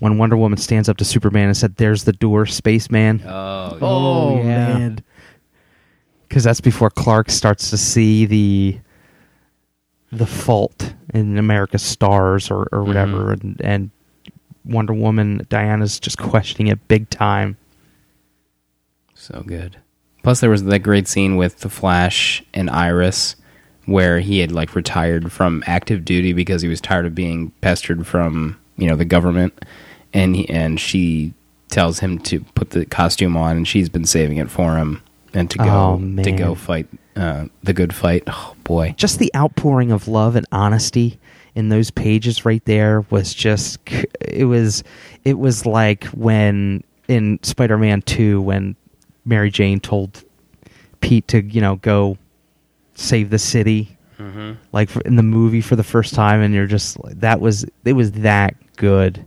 [0.00, 3.78] when Wonder Woman stands up to Superman and said, "There's the door, spaceman," oh, Oh,
[3.80, 4.96] oh yeah.
[6.28, 8.78] because that's before Clark starts to see the
[10.10, 13.48] the fault in America's stars or, or whatever, mm-hmm.
[13.48, 13.90] and, and
[14.64, 17.56] Wonder Woman, Diana's just questioning it big time.
[19.14, 19.78] So good.
[20.22, 23.36] Plus, there was that great scene with the Flash and Iris,
[23.86, 28.06] where he had like retired from active duty because he was tired of being pestered
[28.06, 29.64] from you know the government,
[30.12, 31.34] and he, and she
[31.68, 35.02] tells him to put the costume on, and she's been saving it for him,
[35.34, 38.22] and to go Oh, to go fight uh, the good fight.
[38.26, 41.18] Oh boy, Just the outpouring of love and honesty
[41.54, 43.78] in those pages right there was just
[44.20, 44.82] it was
[45.24, 48.74] it was like when in Spider-Man 2 when
[49.26, 50.24] Mary Jane told
[51.00, 52.16] Pete to, you know, go
[52.94, 53.96] save the city.
[54.70, 57.66] Like for- in the movie for the first time and you're just like that was
[57.84, 59.26] it was that good.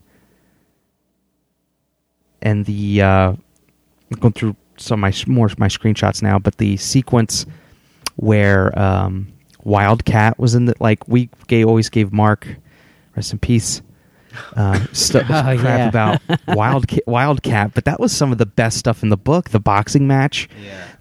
[2.41, 3.31] And the uh
[4.11, 7.45] I'm going through some of my more my screenshots now, but the sequence
[8.17, 9.27] where um,
[9.63, 12.47] Wildcat was in the like we gave, always gave Mark
[13.17, 13.81] rest in peace
[14.55, 15.87] uh, stuff Oh, crap yeah.
[15.89, 19.49] about Wildcat, Wildcat, but that was some of the best stuff in the book.
[19.49, 20.47] The boxing match,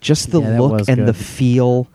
[0.01, 1.87] just the Yeah, look was and the feel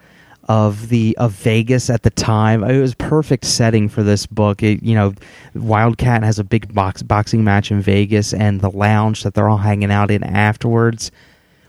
[0.51, 2.65] of the of Vegas at the time.
[2.65, 4.65] It was perfect setting for this book.
[4.65, 5.15] It, you know,
[5.55, 9.59] Wildcat has a big box boxing match in Vegas, and the lounge that they're all
[9.59, 11.13] hanging out in afterwards.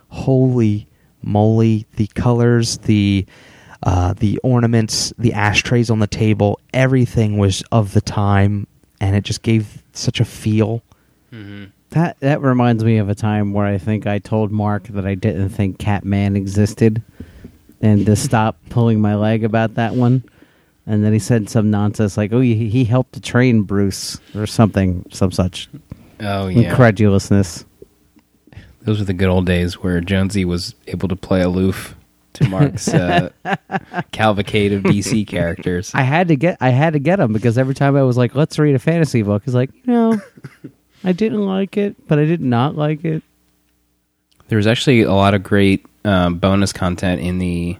[0.09, 0.87] Holy
[1.21, 1.85] moly!
[1.95, 3.27] The colors, the
[3.83, 8.65] uh, the ornaments, the ashtrays on the table, everything was of the time,
[8.99, 10.81] and it just gave such a feel.
[11.91, 15.13] That that reminds me of a time where I think I told Mark that I
[15.13, 17.03] didn't think Catman existed,
[17.81, 20.23] and to stop pulling my leg about that one.
[20.85, 24.47] And then he said some nonsense like, "Oh, he, he helped to train Bruce" or
[24.47, 25.69] something, some such
[26.19, 27.65] oh yeah, incredulousness.
[28.81, 31.95] those were the good old days where Jonesy was able to play aloof
[32.33, 33.29] to Mark's uh,
[34.11, 35.91] cavalcade of DC characters.
[35.93, 38.35] I had to get I had to get him because every time I was like,
[38.35, 40.21] "Let's read a fantasy book," he's like, "You know,
[41.03, 43.23] I didn't like it, but I did not like it."
[44.47, 47.77] There was actually a lot of great um, bonus content in the.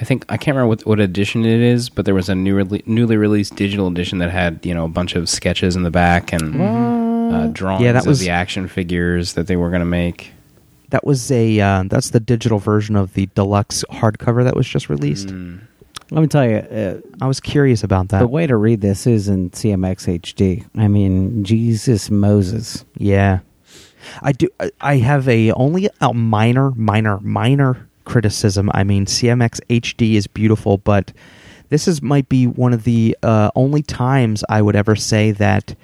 [0.00, 2.56] I think I can't remember what, what edition it is, but there was a new
[2.56, 5.90] rele- newly released digital edition that had you know a bunch of sketches in the
[5.90, 9.80] back and uh, drawings Yeah, that was- of the action figures that they were going
[9.80, 10.32] to make.
[10.88, 14.88] That was a uh, that's the digital version of the deluxe hardcover that was just
[14.88, 15.28] released.
[15.28, 15.60] Mm.
[16.10, 18.18] Let me tell you, uh, I was curious about that.
[18.18, 20.66] the way to read this is in CMX HD.
[20.76, 22.84] I mean, Jesus Moses.
[22.96, 23.38] Yeah,
[24.22, 24.48] I do.
[24.80, 28.70] I- have a only a minor, minor, minor criticism.
[28.74, 31.12] I mean, CMX HD is beautiful, but
[31.68, 35.74] this is might be one of the uh, only times I would ever say that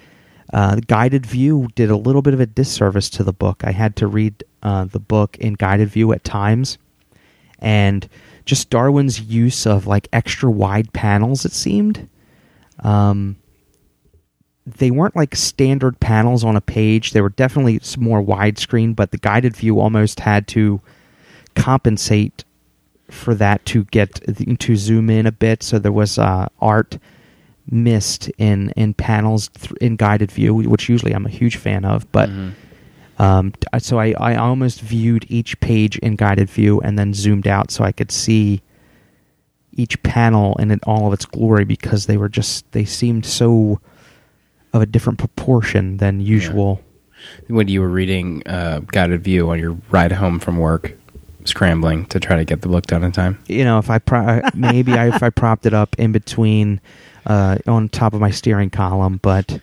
[0.53, 3.63] uh, guided view did a little bit of a disservice to the book.
[3.63, 6.77] I had to read uh, the book in guided view at times,
[7.59, 8.07] and
[8.45, 11.45] just Darwyn's use of like extra wide panels.
[11.45, 12.07] It seemed.
[12.79, 13.37] Um,
[14.67, 17.11] they weren't like standard panels on a page.
[17.11, 20.81] They were definitely more widescreen, but the guided view almost had to
[21.55, 22.43] compensate
[23.09, 24.21] for that to get
[24.59, 25.63] to zoom in a bit.
[25.63, 26.97] So there was uh, art
[27.71, 32.11] missed in in panels th- in guided view, which usually I'm a huge fan of.
[32.11, 32.29] But
[33.19, 37.71] um, so I I almost viewed each page in guided view and then zoomed out
[37.71, 38.61] so I could see
[39.71, 43.79] each panel in all of its glory because they were just they seemed so
[44.73, 46.81] of a different proportion than usual.
[47.47, 50.93] When you were reading uh, Guided View on your ride home from work,
[51.45, 53.39] scrambling to try to get the book done in time.
[53.47, 56.79] You know, if I pro- maybe I, if I propped it up in between
[57.25, 59.61] uh, on top of my steering column, but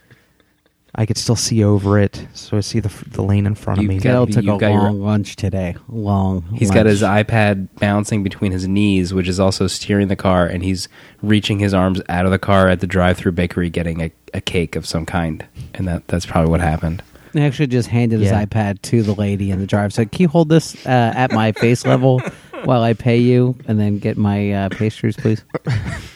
[0.97, 3.83] I could still see over it, so I see the the lane in front of
[3.83, 3.97] You me.
[3.99, 5.75] got- Dale took you've a got your- long lunch today.
[5.89, 6.45] Long.
[6.55, 10.63] He's got his iPad bouncing between his knees, which is also steering the car, and
[10.63, 10.89] he's
[11.21, 14.77] reaching his arms out of the car at the drive-through bakery, getting a, a cake
[14.77, 17.03] of some kind, and that that's probably what happened.
[17.33, 18.39] He actually just handed Yeah.
[18.39, 19.93] his iPad to the lady in the drive.
[19.93, 22.21] Said, "Can you hold this uh, at my face level
[22.65, 25.43] while I pay you, and then get my uh, pastries, please?"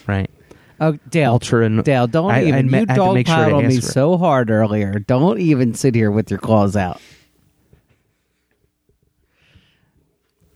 [0.07, 0.29] right.
[0.81, 2.67] Oh, Dale, Ultra and Dale, don't I- I even.
[2.71, 3.83] me- you I had dog make sure on me it.
[3.83, 4.99] so hard earlier.
[4.99, 7.01] Don't even sit here with your claws out.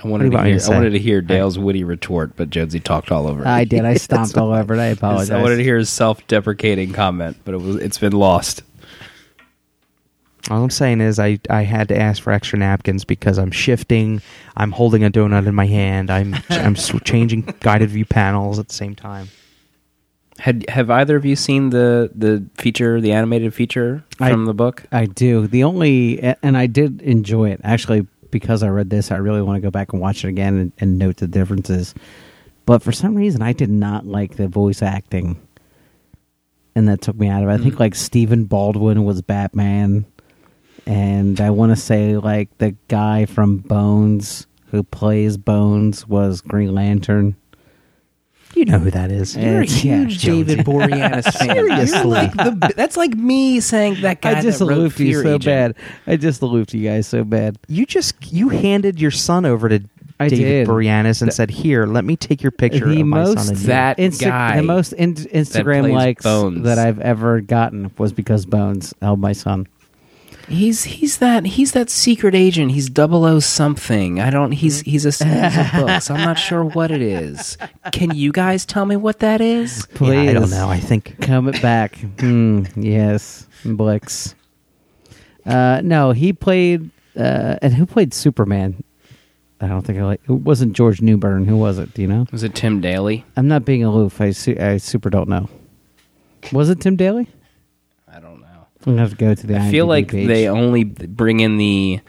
[0.04, 0.60] I wanted to hear.
[0.66, 3.42] I wanted to hear Dale's witty retort, but Jonesy talked all over.
[3.42, 3.48] it.
[3.48, 3.86] I did.
[3.86, 4.80] I stomped all over it.
[4.80, 5.30] I apologize.
[5.32, 8.64] I wanted to hear his self-deprecating comment, but it was it's been lost.
[10.50, 14.22] All I'm saying is I, I had to ask for extra napkins because I'm shifting.
[14.58, 16.12] I'm holding a donut in my hand.
[16.12, 19.30] I'm I'm changing guided view panels at the same time.
[20.40, 24.54] Had have either of you seen the the feature, the animated feature I- from the
[24.54, 24.84] book?
[24.92, 25.48] I do.
[25.48, 29.12] The only, and I did enjoy it actually because I read this.
[29.12, 31.94] I really want to go back and watch it again and, and note the differences.
[32.66, 35.40] But for some reason, I did not like the voice acting,
[36.76, 37.54] and that took me out of it.
[37.54, 37.82] I think hmm.
[37.82, 40.06] like Stephen Baldwin was Batman.
[40.86, 46.74] and I want to say like the guy from Bones who plays Bones was Green
[46.74, 47.36] Lantern.
[48.56, 49.36] You know who that is.
[49.36, 51.50] You're a huge David Boreanaz fan.
[51.56, 51.98] Seriously.
[51.98, 55.24] You're like the, that's like me saying that guy I just that wrote you Fear
[55.24, 55.46] so Agent.
[55.46, 55.76] bad.
[56.08, 57.58] I just looped you guys so bad.
[57.68, 59.80] You just you handed your son over to
[60.20, 60.68] I David did.
[60.68, 63.60] Boreanaz and said, "Here, let me take your picture The of my most- son." And
[63.62, 66.64] you." That Insta- guy the most in- Instagram plays likes Bones.
[66.64, 69.68] that I've ever gotten was because Bones held my son.
[70.54, 72.72] He's he's that he's that secret agent.
[72.72, 74.20] He's double O something.
[74.20, 74.52] I don't.
[74.52, 76.10] He's he's a series of books.
[76.12, 77.58] I'm not sure what it is.
[77.92, 79.88] Can you guys tell me what that is?
[79.90, 80.70] Yeah, Please, I don't know.
[80.70, 81.96] I think Come it back.
[82.20, 82.66] Hmm.
[82.76, 84.36] Yes, Blix.
[85.46, 86.90] Uh, no, he played.
[87.18, 88.84] Uh, and who played Superman?
[89.60, 90.22] I don't think I like.
[90.28, 91.46] It wasn't George Newbern.
[91.46, 91.94] Who was it?
[91.94, 92.26] Do you know?
[92.32, 93.26] Was it Tim Daly?
[93.38, 94.20] I'm not being aloof.
[94.20, 95.50] I, su- I super don't know.
[96.52, 97.28] Was it Tim Daly?
[98.84, 99.02] I don't know.
[99.04, 99.58] I'm gonna have to go to the.
[99.58, 100.28] I feel IMDb like page.
[100.28, 102.00] they only bring in the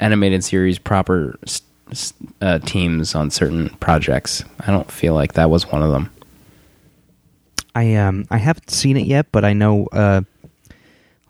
[0.00, 4.44] animated series proper s- s- uh, teams on certain projects.
[4.60, 6.10] I don't feel like that was one of them.
[7.74, 10.22] I um I haven't seen it yet, but I know uh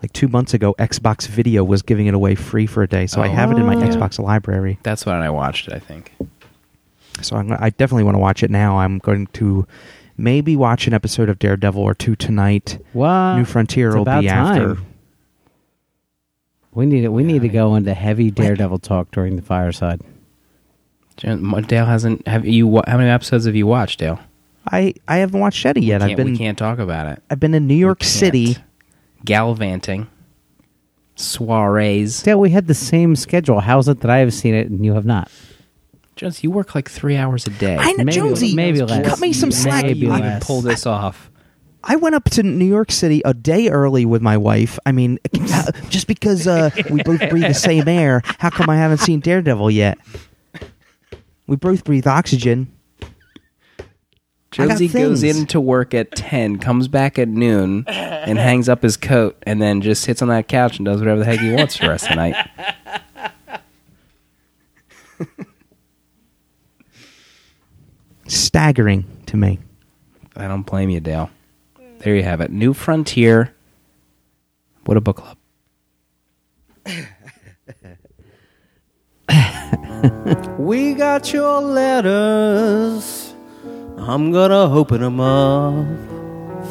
[0.03, 3.22] like two months ago, Xbox Video was giving it away free for a day, so
[3.22, 3.80] I have it in my Oh.
[3.80, 4.78] Xbox library.
[4.82, 5.74] That's when I watched it.
[5.74, 6.12] I think.
[7.20, 8.78] So I'm, I definitely want to watch it now.
[8.78, 9.64] I'm going to
[10.16, 12.84] maybe watch an episode of Daredevil or two tonight.
[12.94, 13.36] What?
[13.36, 14.61] New Frontier it's will about be time.
[14.72, 14.82] after.
[16.74, 17.08] We need it.
[17.12, 20.00] We need to go into heavy Daredevil talk during the fireside.
[21.16, 22.26] Dale hasn't.
[22.26, 22.80] Have you?
[22.86, 24.18] How many episodes have you watched, Dale?
[24.70, 26.00] I I haven't watched Eddie yet.
[26.02, 27.22] I've Can't- been we can't talk about it.
[27.30, 28.12] I've been in New York We can't.
[28.12, 28.56] City.
[29.24, 30.06] gallivanting,
[31.16, 32.22] soirees.
[32.22, 33.60] Dale, we had the same schedule.
[33.60, 35.30] How's it that I have seen it and you have not?
[36.16, 37.76] Jones, you work like three hours a day.
[37.78, 38.54] I know, Maybe- Jonesy.
[38.54, 39.06] maybe less.
[39.08, 39.84] cut me some slack.
[39.84, 40.44] Maybe you I, can less.
[40.46, 41.30] pull this off.
[41.84, 44.78] I went up to New York City a day early with my wife.
[44.86, 45.18] I mean,
[45.88, 49.70] just because uh, we both breathe the same air, how come I haven't seen Daredevil
[49.70, 49.98] yet?
[51.46, 52.72] We both breathe oxygen.
[54.52, 55.38] Jonesy goes things.
[55.38, 59.80] into work at 10, comes back at noon, and hangs up his coat, and then
[59.80, 62.04] just sits on that couch and does whatever the heck he wants for the rest
[62.04, 62.36] of the night.
[68.28, 69.58] Staggering to me.
[70.36, 71.30] I don't blame you, Dale.
[72.03, 72.50] There you have it.
[72.50, 73.55] New Frontier.
[74.84, 75.36] What a book club.
[80.59, 83.34] We got your letters.
[83.96, 85.86] I'm gonna open them up.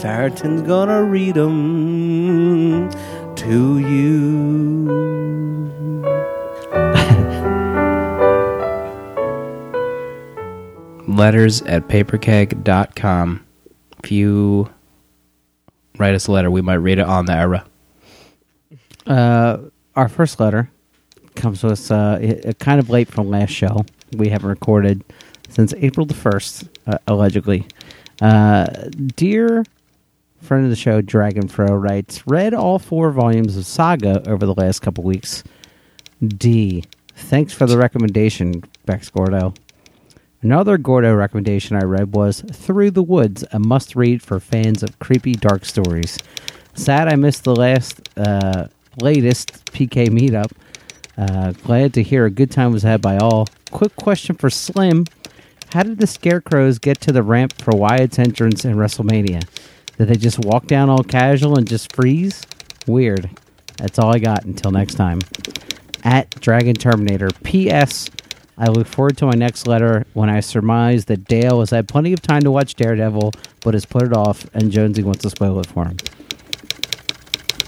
[0.02, 2.90] Farrington's gonna read them
[3.36, 4.92] to you.
[11.08, 13.46] Letters at paperkeg.com.
[14.04, 14.70] If you
[16.02, 17.66] write us a letter, we might read it on the era.
[19.06, 19.60] Uh,
[19.96, 20.70] our first letter
[21.36, 23.86] comes to us uh, kind of late from last show.
[24.12, 25.04] We haven't recorded
[25.48, 27.68] since April the 1st, uh, allegedly.
[28.20, 28.66] Uh,
[29.16, 29.64] dear
[30.42, 34.56] friend of the show, Dragon Dragonfro writes, read all four volumes of Saga over the
[34.56, 35.44] last couple weeks.
[36.26, 36.84] D.
[37.16, 39.54] Thanks for the recommendation, Bex Gordo.
[40.44, 44.98] Another Gordo recommendation I read was Through the Woods, a must read for fans of
[44.98, 46.18] creepy, dark stories.
[46.74, 48.68] Sad I missed the last, uh,
[49.00, 50.52] latest PK meetup.
[51.16, 53.48] Uh, glad to hear a good time was had by all.
[53.70, 55.06] Quick question for Slim
[55.74, 59.48] How did the Scarecrows get to the ramp for Wyatt's entrance in WrestleMania?
[60.00, 62.42] Did they just walk down all casual and just freeze?
[62.88, 63.30] Weird.
[63.78, 65.20] That's all I got until next time.
[66.04, 67.30] At Dragon Terminator.
[67.44, 68.10] P.S.
[68.58, 72.14] I look forward to my next letter when I surmise that Dale has had plenty
[72.14, 73.32] of time to watch Daredevil,
[73.62, 75.98] but has put it off, and Jonesy wants to spoil it for him.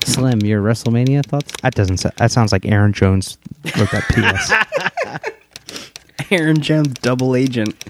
[0.05, 1.51] Slim, your WrestleMania thoughts?
[1.61, 1.97] That doesn't.
[1.97, 3.37] sa- That sounds like Aaron Jones
[3.77, 4.03] wrote that
[5.19, 5.31] PS.
[6.31, 7.77] Aaron Jones, double agent.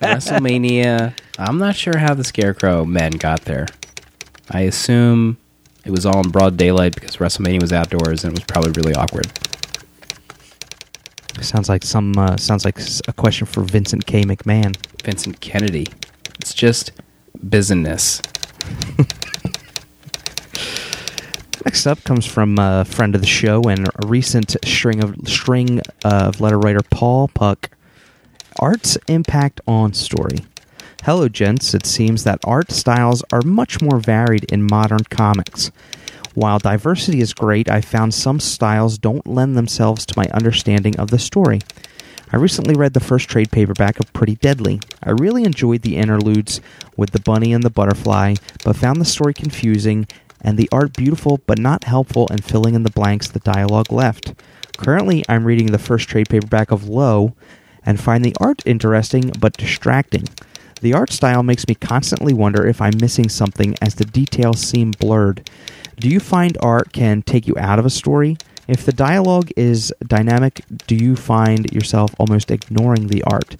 [0.00, 1.12] WrestleMania.
[1.38, 3.66] I'm not sure how the Scarecrow men got there.
[4.50, 5.36] I assume
[5.84, 8.94] it was all in broad daylight because WrestleMania was outdoors and it was probably really
[8.94, 9.30] awkward.
[11.42, 12.16] Sounds like some.
[12.16, 12.78] Uh, sounds like
[13.08, 14.22] a question for Vincent K.
[14.22, 14.76] McMahon.
[15.02, 15.86] Vincent Kennedy.
[16.40, 16.92] It's just
[17.48, 18.22] business.
[21.64, 25.80] Next up comes from a friend of the show and a recent string of string
[26.04, 27.70] of letter writer Paul Puck.
[28.58, 30.44] Art's impact on story.
[31.04, 31.74] Hello, gents.
[31.74, 35.70] It seems that art styles are much more varied in modern comics.
[36.34, 41.10] While diversity is great, I found some styles don't lend themselves to my understanding of
[41.10, 41.60] the story.
[42.32, 44.80] I recently read the first trade paperback of Pretty Deadly.
[45.00, 46.60] I really enjoyed the interludes
[46.96, 50.08] with the bunny and the butterfly, but found the story confusing
[50.40, 54.34] and the art beautiful but not helpful in filling in the blanks the dialogue left.
[54.76, 57.36] Currently, I'm reading the first trade paperback of Low
[57.86, 60.24] and find the art interesting but distracting.
[60.80, 64.90] The art style makes me constantly wonder if I'm missing something as the details seem
[64.90, 65.48] blurred.
[65.98, 68.36] Do you find art can take you out of a story?
[68.66, 73.56] If the dialogue is dynamic, do you find yourself almost ignoring the art?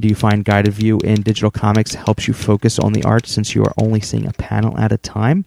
[0.00, 3.54] Do you find guided view in digital comics helps you focus on the art since
[3.54, 5.44] you are only seeing a panel at a time?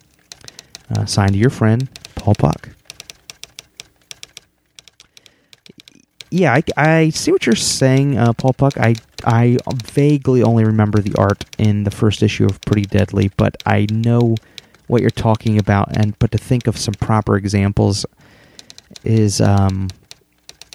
[0.93, 2.69] Uh, signed to your friend, Paul Puck.
[6.31, 8.77] Yeah, I, I see what you're saying, uh, Paul Puck.
[8.77, 13.55] I I vaguely only remember the art in the first issue of Pretty Deadly, but
[13.65, 14.35] I know
[14.89, 15.95] what you're talking about.
[15.95, 18.05] And but to think of some proper examples
[19.03, 19.87] is um,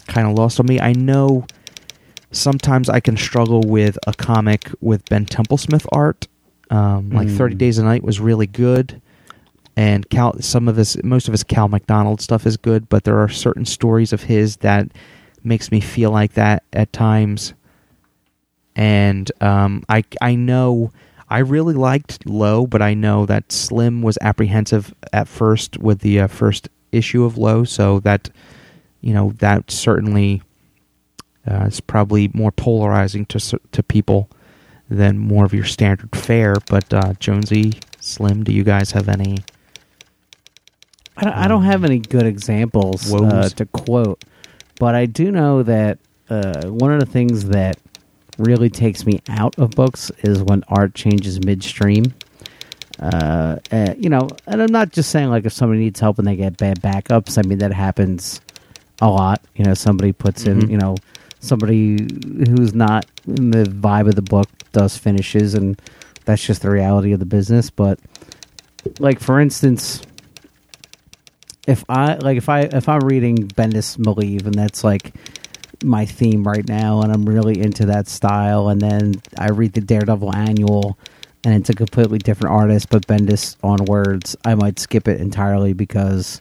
[0.07, 0.81] kind of lost on me.
[0.81, 1.47] I know
[2.31, 6.29] sometimes I can struggle with a comic with Ben Templesmith art.
[6.71, 7.37] Um, like Mm.
[7.37, 9.01] Thirty Days a Night was really good,
[9.77, 10.41] and Cal.
[10.41, 13.67] Some of his, most of his Cal McDonald stuff is good, but there are certain
[13.67, 14.89] stories of his that
[15.43, 17.53] makes me feel like that at times.
[18.77, 20.91] And um, I, I know
[21.35, 26.21] I really liked Low, but I know that Slim was apprehensive at first with the
[26.21, 28.31] uh, first issue of Low, so that
[29.01, 30.43] you know that certainly
[31.45, 34.31] uh, is probably more polarizing to to people
[34.89, 36.55] than more of your standard fare.
[36.71, 39.39] But uh, Jonesy, Slim, do you guys have any?
[41.17, 44.25] I don't, I don't have any good examples uh, to quote,
[44.79, 45.99] but I do know that
[46.31, 47.77] uh, one of the things that
[48.39, 52.13] really takes me out of books is when art changes midstream.
[53.01, 56.27] Uh, uh, you know, and I'm not just saying like if somebody needs help and
[56.27, 57.39] they get bad backups.
[57.39, 58.41] I mean that happens
[59.01, 59.43] a lot.
[59.57, 60.71] You know, somebody puts in, Mhm.
[60.71, 60.97] you know,
[61.41, 61.97] somebody
[62.49, 65.81] who's not in the vibe of the book does finishes, and
[66.25, 67.69] that's just the reality of the business.
[67.71, 67.99] But
[69.01, 70.01] like for instance,
[71.67, 75.15] if I like if I if I'm reading Bendis Maleev and that's like
[75.85, 79.81] my theme right now and I'm really into that style and then I read the
[79.81, 80.99] Daredevil annual
[81.45, 85.73] and it's a completely different artist but Bendis on words, I might skip it entirely
[85.73, 86.41] because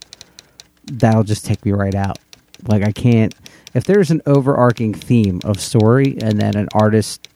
[0.85, 2.19] that'll just take me right out.
[2.67, 3.33] Like I can't
[3.73, 7.27] if there's an overarching theme of story and then an artist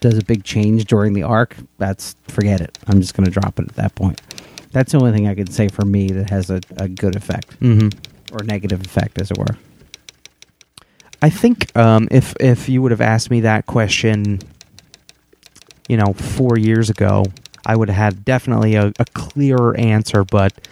[0.00, 2.78] does a big change during the arc, that's forget it.
[2.86, 4.20] I'm just going to drop it at that point.
[4.72, 7.58] That's the only thing I can say for me that has a, a good effect
[7.60, 7.88] Mm-hmm.
[8.36, 9.56] or negative effect, as it were.
[11.22, 14.40] I think um, if if you would have asked me that question,
[15.88, 17.24] you know, four years ago,
[17.64, 20.24] I would have had definitely a, a clearer answer.
[20.24, 20.68] But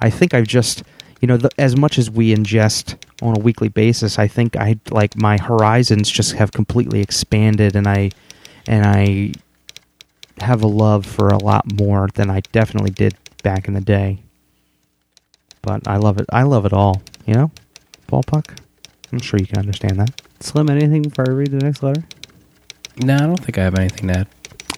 [0.00, 0.82] I think I've just,
[1.20, 4.78] you know, the, as much as we ingest on a weekly basis, I think I
[4.90, 8.10] like my horizons just have completely expanded, and I
[8.66, 9.32] and I
[10.42, 14.18] have a love for a lot more than I definitely did back in the day.
[15.60, 16.26] But I love it.
[16.32, 17.02] I love it all.
[17.26, 17.50] You know,
[18.08, 18.58] ballpark.
[19.12, 20.22] I'm sure you can understand that.
[20.40, 22.02] Slim, anything before I read the next letter?
[22.96, 24.28] No, I don't think I have anything to add.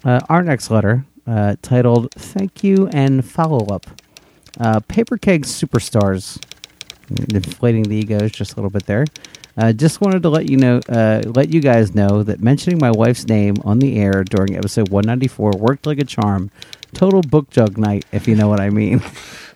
[0.04, 3.86] Uh, our next letter, uh, titled "Thank You and Follow Up,"
[4.60, 6.42] uh, Paper Keg Superstars,
[7.32, 9.06] inflating the egos just a little bit there.
[9.56, 12.90] Uh, just wanted to let you know, uh, let you guys know that mentioning my
[12.90, 16.50] wife's name on the air during episode 194 worked like a charm.
[16.92, 19.00] Total book jug night, if you know what I mean.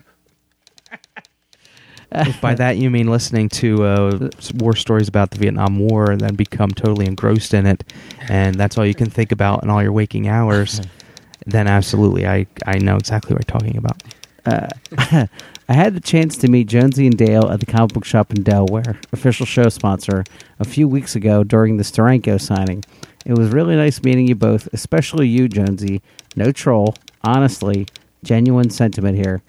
[2.10, 6.20] If by that you mean listening to uh, war stories about the Vietnam War and
[6.20, 7.84] then become totally engrossed in it,
[8.28, 10.80] and that's all you can think about in all your waking hours,
[11.46, 14.02] then absolutely, I, I know exactly what you're talking about.
[14.46, 15.26] uh,
[15.70, 18.42] I had the chance to meet Jonesy and Dale at the comic book shop in
[18.42, 20.24] Delaware, official show sponsor,
[20.58, 22.84] a few weeks ago during the Steranko signing.
[23.26, 26.00] It was really nice meeting you both, especially you, Jonesy.
[26.34, 27.86] No troll, honestly,
[28.24, 29.42] genuine sentiment here.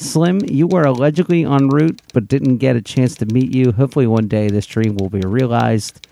[0.00, 3.72] Slim, you were allegedly en route, but didn't get a chance to meet you.
[3.72, 6.06] Hopefully, one day this dream will be realized.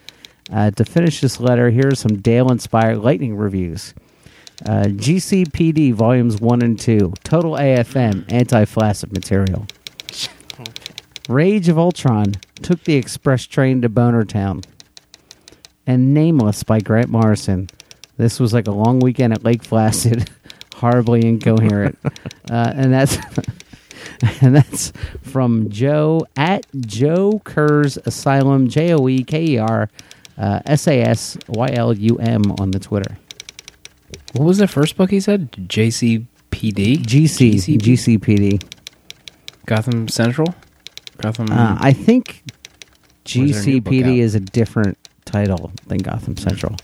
[0.53, 3.95] Uh, to finish this letter, here are some Dale inspired lightning reviews.
[4.67, 9.67] Uh, GCPD Volumes 1 and 2, Total AFM, Anti Flaccid Material.
[11.29, 14.61] Rage of Ultron took the express train to Boner Town.
[15.87, 17.71] And Nameless by Grant Morrison.
[18.19, 20.29] This was like a long weekend at Lake Placid,
[20.75, 21.99] horribly incoherent.
[22.51, 23.17] uh, and that's.
[24.41, 24.93] And that's
[25.23, 29.89] from Joe at Joe Kerr's Asylum, J O E K E R
[30.37, 33.19] uh, S A S Y L U M on the Twitter.
[34.35, 35.51] What was the first book he said?
[35.53, 36.99] JCPD?
[36.99, 38.63] GC, GCPD.
[39.67, 40.55] Gotham Central?
[41.19, 41.51] Gotham.
[41.51, 42.43] Uh, I think
[43.37, 43.99] Or is there a new book out?
[44.01, 46.77] GCPD is a different title than Gotham Central.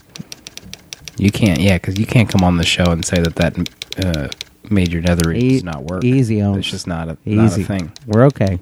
[1.16, 4.28] you can't, yeah, because you can't come on the show and say that that uh,
[4.70, 6.04] major nether E- regions not work.
[6.04, 6.58] easy, Holmes.
[6.58, 7.62] It's just not a, not Easy.
[7.62, 7.92] a thing.
[8.06, 8.58] We're okay.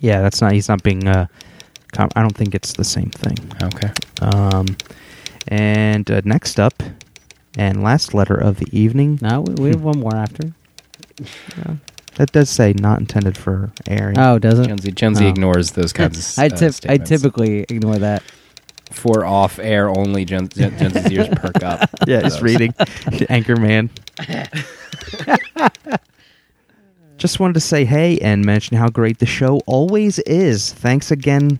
[0.00, 0.52] Yeah, that's not.
[0.52, 1.06] He's not being.
[1.08, 1.26] Uh,
[1.92, 3.36] com- I don't think it's the same thing.
[3.62, 3.90] Okay.
[4.20, 4.66] Um,
[5.48, 6.82] and uh, next up,
[7.56, 9.18] and last letter of the evening.
[9.22, 10.52] No, we, we have one more after.
[12.16, 14.18] That does say not intended for airing.
[14.18, 14.66] Oh, does it?
[14.66, 15.28] Jonesy, Jonesy Oh.
[15.28, 17.08] ignores those kinds of I uh, tip, I statements.
[17.10, 18.22] typically ignore that.
[18.90, 21.90] For off air only, Jon- Jon- Jonesy's ears perk up.
[22.06, 22.42] yeah, he's Those.
[22.42, 22.72] reading.
[23.28, 23.90] Anchorman.
[27.16, 30.72] Just wanted to say hey and mention how great the show always is.
[30.72, 31.58] Thanks again,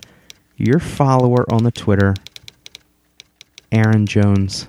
[0.56, 2.14] your follower on the Twitter,
[3.72, 4.68] Aaron Jones.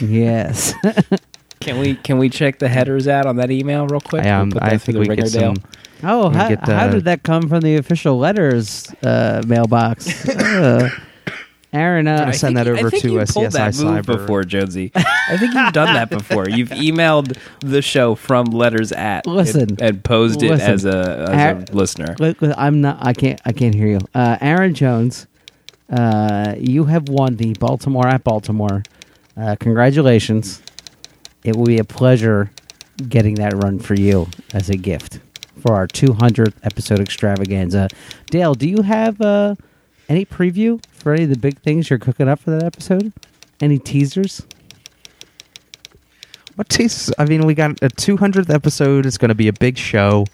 [0.00, 0.74] Yes.
[1.60, 4.24] Can we can we check the headers out on that email real quick?
[4.24, 5.56] I, um, We'll I think we get some.
[6.04, 10.28] oh, We how, get, how uh, did that come from the official letters uh, mailbox?
[10.38, 10.88] Uh,
[11.72, 14.06] Aaron, uh, Gonna send that over I think to, you uh, pulled that move Cyber.
[14.06, 14.90] before, Jonesy.
[14.94, 16.48] I think you've done that before.
[16.48, 19.62] You've emailed the show from letters at Listen.
[19.62, 22.16] and, and posed it as a as a listener.
[22.18, 23.04] Look, I'm not.
[23.04, 23.40] I can't.
[23.44, 24.00] I can't hear you.
[24.14, 25.26] Uh, Aaron Jones,
[25.90, 28.82] uh, you have won the Baltimore at Baltimore.
[29.36, 30.62] Uh, congratulations!
[31.44, 32.50] It will be a pleasure
[33.08, 35.20] getting that run for you as a gift
[35.60, 37.88] for our 200th episode extravaganza.
[38.26, 39.54] Dale, do you have uh,
[40.08, 43.12] any preview for any of the big things you're cooking up for that episode?
[43.60, 44.46] Any teasers?
[46.56, 47.14] What teasers?
[47.18, 49.06] I mean, we got a 200th episode.
[49.06, 50.26] It's going to be a big show.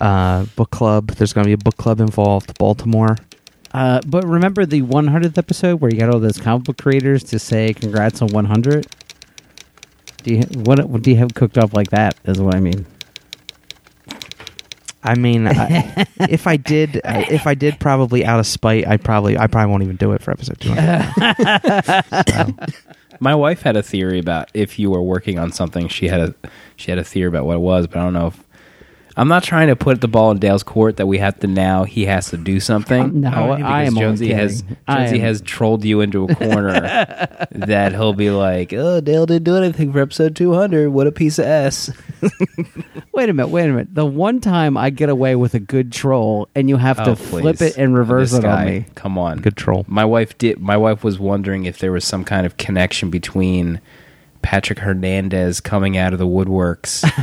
[0.00, 1.08] Uh, book club.
[1.12, 2.58] There's going to be a book club involved.
[2.58, 3.16] Baltimore.
[3.72, 7.38] Uh, but remember the 100th episode where you got all those comic book creators to
[7.38, 8.86] say congrats on 100.
[10.24, 12.16] Do you what, what do you have cooked up like that?
[12.24, 12.86] Is what I mean.
[15.04, 18.96] I mean, I, if I did, uh, if I did, probably out of spite, I
[18.96, 22.74] probably, I probably won't even do it for episode 200.
[23.20, 25.88] My wife had a theory about if you were working on something.
[25.88, 26.34] She had a
[26.76, 28.42] she had a theory about what it was, but I don't know if
[29.16, 31.84] I'm not trying to put the ball in Dale's court that we have to now.
[31.84, 33.20] He has to do something.
[33.20, 34.76] No, I am only Jonesy has kidding.
[34.88, 36.72] I Jonesy am- has trolled you into a corner
[37.52, 40.88] that he'll be like, "Oh, Dale didn't do anything for episode 200.
[40.90, 41.90] What a piece of s."
[43.12, 43.94] Wait a minute, wait a minute.
[43.94, 47.14] The one time I get away with a good troll and you have to Oh,
[47.14, 48.86] flip it and reverse This it guy, on me.
[48.94, 49.84] Come on, Good troll.
[49.86, 50.58] My wife did.
[50.60, 53.80] My wife was wondering if there was some kind of connection between
[54.42, 57.04] Patrick Hernandez coming out of the woodworks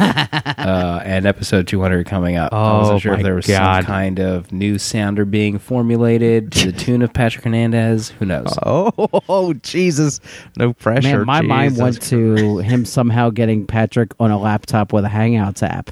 [0.57, 2.53] uh, and episode 200 coming up.
[2.53, 3.83] I Oh, wasn't sure my if there was God.
[3.83, 8.09] some kind of new sounder being formulated to the tune of Patrick Hernandez.
[8.09, 8.53] Who knows?
[8.65, 8.91] Oh,
[9.29, 10.19] oh, Jesus!
[10.57, 11.17] No pressure.
[11.19, 15.61] Man, my mind went to him somehow getting Patrick on a laptop with a Hangouts
[15.61, 15.91] app,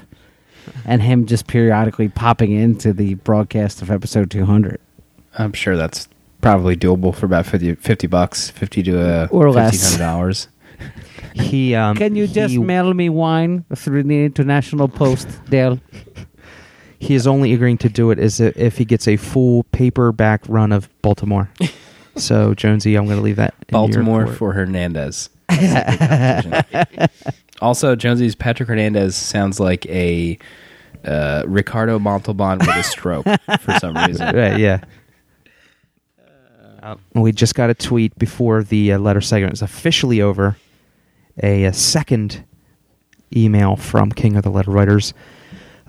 [0.84, 4.80] and him just periodically popping into the broadcast of episode 200.
[5.38, 6.08] I'm sure that's
[6.40, 9.96] probably doable for about 50, 50 bucks, 50 to uh, Or less.
[9.96, 10.46] $1,500.
[11.34, 11.96] He um.
[11.96, 15.78] Can you just he, mail me wine through the International Post, Dale?
[16.98, 20.42] He is only agreeing to do it is if if he gets a full paperback
[20.48, 21.50] run of Baltimore.
[22.16, 23.54] so Jonesy, I'm going to leave that.
[23.68, 24.36] in Baltimore court.
[24.36, 25.30] for Hernandez.
[27.60, 30.38] also, Jonesy's Patrick Hernandez sounds like a
[31.04, 33.26] uh, Ricardo Montalban with a stroke
[33.60, 34.28] for some reason.
[34.36, 34.80] Right, yeah.
[36.82, 40.56] Uh, we just got a tweet before the uh, letter segment is officially over.
[41.42, 42.44] A, uh second
[43.34, 45.14] email from King of the Letter Writers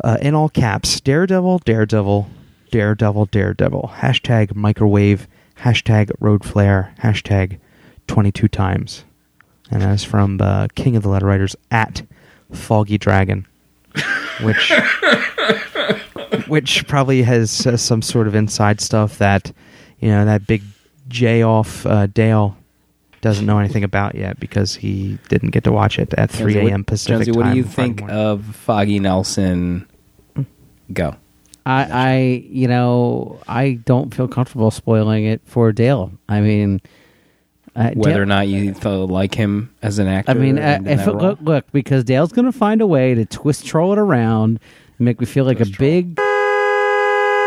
[0.04, 2.28] uh, in all caps Daredevil, Daredevil,
[2.72, 3.91] Daredevil, Daredevil.
[3.97, 5.28] Hashtag microwave,
[5.58, 7.60] hashtag road flare, hashtag
[8.08, 9.06] 22 times.
[9.72, 12.02] And that is from uh, King of the Letter Writers at
[12.52, 13.45] Foggy Dragon,
[14.41, 14.72] which
[16.47, 19.52] which probably has uh, some sort of inside stuff that
[20.00, 20.64] you know that big
[21.08, 22.58] J off uh, Dale
[23.22, 26.84] doesn't know anything about yet because he didn't get to watch it at 3 a.m.
[26.84, 27.41] Pacific Jonesy, time.
[27.41, 28.15] what do you think morning.
[28.17, 29.88] of Foggy Nelson?
[30.93, 31.15] Go.
[31.65, 32.17] I, I,
[32.49, 36.11] you know, I don't feel comfortable spoiling it for Dale.
[36.28, 36.82] I mean,
[37.76, 40.32] uh, Whether Dale- or not you th- like him as an actor.
[40.32, 43.26] I mean, uh, if it, look, look, because Dale's going to find a way to
[43.26, 44.59] twist troll it around
[44.97, 46.15] and make me feel like a big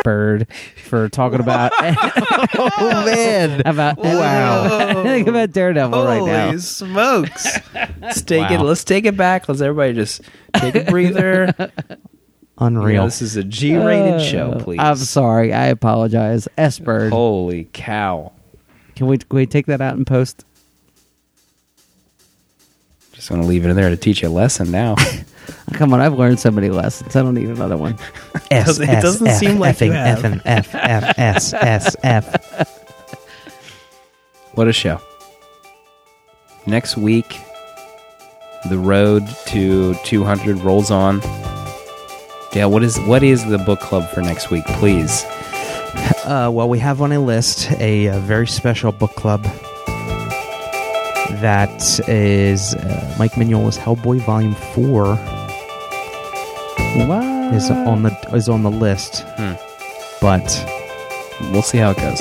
[0.02, 0.46] bird
[0.84, 1.72] for talking about.
[1.80, 3.62] oh man!
[3.64, 5.02] about Wow.
[5.02, 6.56] think about Daredevil right now.
[6.58, 7.46] smokes!
[8.00, 8.58] let's take it.
[8.58, 8.64] Wow.
[8.64, 9.48] Let's take it back.
[9.48, 10.22] Let's everybody just
[10.54, 11.54] take a breather.
[12.58, 12.88] Unreal.
[12.90, 14.78] You know, this is a G-rated show, Uh, please.
[14.78, 15.52] I'm sorry.
[15.52, 16.46] I apologize.
[16.58, 17.10] S bird.
[17.12, 18.32] Holy cow!
[18.94, 20.44] Can we can we take that out and post?
[23.12, 24.96] Just want to leave it in there to teach you a lesson now.
[25.74, 27.14] Come on, I've learned so many lessons.
[27.16, 27.96] I don't need another one.
[28.50, 30.18] S, doesn't- it S, doesn't F, seem like you effing, have.
[30.20, 32.68] effing, F, F, S, S, F.
[34.54, 35.00] what a show!
[36.66, 37.38] Next week,
[38.70, 41.20] The road to 200 rolls on.
[42.52, 45.24] Dale, what is what is the book club for next week, please?
[46.24, 49.42] Uh, well, we have on a list a, uh very special book club
[51.40, 55.16] that is uh, Mike Mignola's Hellboy Volume Four
[56.94, 57.54] What?
[57.54, 59.52] is on the is on the list, Hmm.
[60.20, 60.66] but
[61.52, 62.20] We'll see how it goes.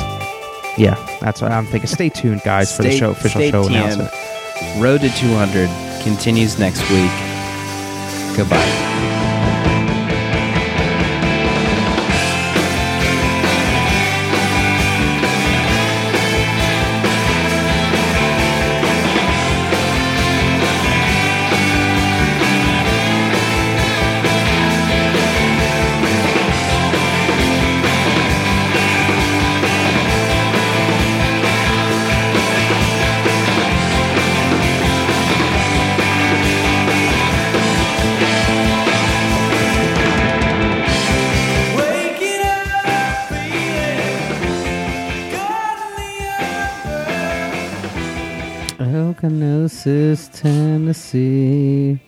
[0.77, 1.87] yeah, that's what I'm thinking.
[1.87, 3.75] Stay tuned, guys, for the Stay- show official stay show tuned.
[3.75, 4.09] announcement.
[4.79, 5.69] Road to 200
[6.03, 7.11] continues next week.
[8.35, 8.87] Goodbye.
[49.81, 51.99] Okanosis, Tennessee.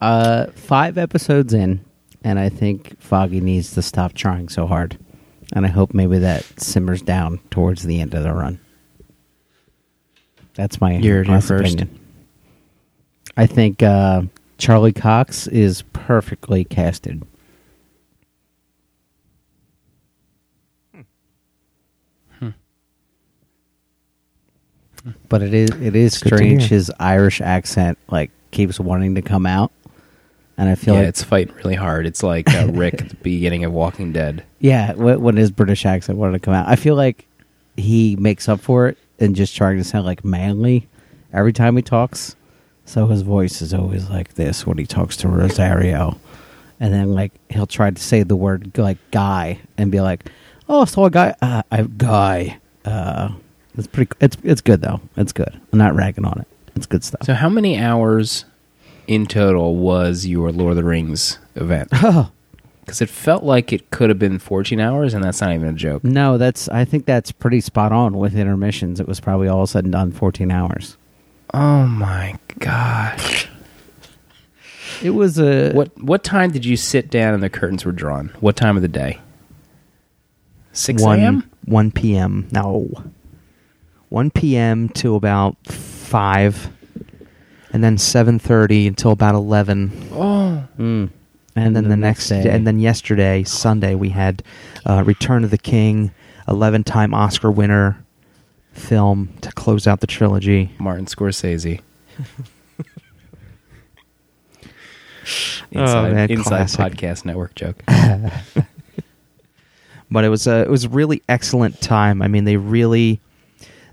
[0.00, 1.84] Uh, five episodes in,
[2.22, 4.98] and I think Foggy needs to stop trying so hard.
[5.54, 8.60] And I hope maybe that simmers down towards the end of the run.
[10.54, 11.74] That's my you're honest first.
[11.74, 11.98] opinion.
[13.36, 14.22] I think uh,
[14.58, 17.22] Charlie Cox is perfectly casted.
[25.28, 26.62] But it is it is Good to strange.
[26.62, 26.68] hear.
[26.70, 29.72] His Irish accent like keeps wanting to come out,
[30.56, 32.06] and I feel yeah, like it's fighting really hard.
[32.06, 34.44] It's like uh, Rick at the beginning of Walking Dead.
[34.60, 37.26] yeah, wh- when his British accent wanted to come out, I feel like
[37.76, 40.88] he makes up for it and just trying to sound like manly
[41.32, 42.34] every time he talks.
[42.84, 46.18] So his voice is always like this when he talks to Rosario,
[46.80, 50.30] and then like he'll try to say the word like guy and be like,
[50.70, 53.32] "Oh, so a guy, uh, I guy." Uh,
[53.78, 54.12] it's pretty.
[54.20, 55.00] It's it's good though.
[55.16, 55.58] It's good.
[55.72, 56.48] I'm not ragging on it.
[56.76, 57.24] It's good stuff.
[57.24, 58.44] So, how many hours
[59.06, 61.88] in total was your Lord of the Rings event?
[61.92, 62.30] Oh
[62.80, 65.72] Because it felt like it could have been 14 hours, and that's not even a
[65.74, 66.02] joke.
[66.02, 66.70] no, that's.
[66.70, 68.98] I think that's pretty spot on with intermissions.
[68.98, 70.96] It was probably all said and done 14 hours.
[71.52, 73.46] Oh my gosh!
[75.02, 78.28] It was a What what time did you sit down and the curtains were drawn?
[78.40, 79.20] What time of the day?
[80.72, 81.50] 6 one a.m.
[81.66, 82.48] one p.m.
[82.52, 82.90] No,
[84.08, 84.88] one p.m.
[84.90, 86.70] to about five,
[87.72, 90.08] and then seven thirty until about eleven.
[90.12, 91.10] Oh, Mm.
[91.56, 94.44] And, then the, next day, and then yesterday, Sunday, we had
[94.88, 96.12] uh, Return of the King,
[96.46, 98.04] eleven-time Oscar winner
[98.72, 100.70] film to close out the trilogy.
[100.78, 101.80] Martin Scorsese.
[102.20, 102.24] Oh,
[105.72, 107.82] inside man, inside podcast network joke.
[110.10, 112.22] but it was a it was a really excellent time.
[112.22, 113.20] I mean, they really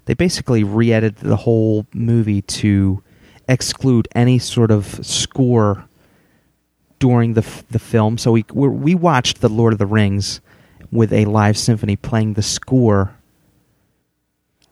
[0.05, 3.01] they basically re-edited the whole movie to
[3.47, 5.85] exclude any sort of score
[6.99, 8.17] during the f- the film.
[8.17, 10.41] So we we we watched the Lord of the Rings
[10.91, 13.15] with a live symphony playing the score.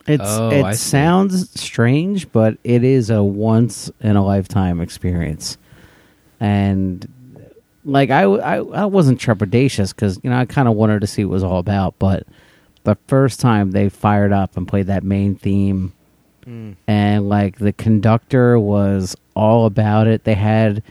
[0.06, 5.58] It's Oh, it sounds strange, but it is a once in a lifetime experience.
[6.40, 7.08] And
[7.86, 11.24] like I I, I wasn't trepidatious because you know I kind of wanted to see
[11.24, 12.00] what it was all about.
[12.00, 12.28] But
[12.84, 15.94] the first time they fired up and played that main theme,
[16.88, 20.24] and like the conductor was all about it.
[20.24, 20.84] They had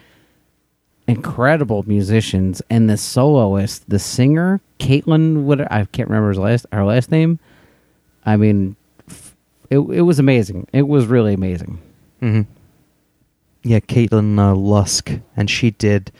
[1.06, 6.84] incredible musicians, and the soloist, the singer, Kaitlyn, what I can't remember his last her
[6.84, 7.38] last name.
[8.24, 8.76] I mean,
[9.68, 10.68] it it was amazing.
[10.72, 11.78] It was really amazing.
[12.20, 12.50] Mm-hmm.
[13.64, 16.10] Yeah, Kaitlyn uh, Lusk, and she did.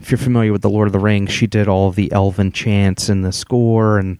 [0.00, 3.08] If you're familiar with the Lord of the Rings, she did all the elven chants
[3.08, 4.18] in the score, and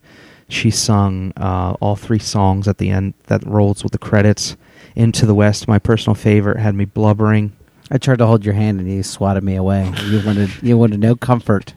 [0.53, 4.57] she sung uh, all three songs at the end that rolls with the credits.
[4.95, 7.53] Into the West, my personal favorite, had me blubbering.
[7.91, 9.91] I tried to hold your hand and you swatted me away.
[10.05, 11.73] You wanted you wanted no comfort.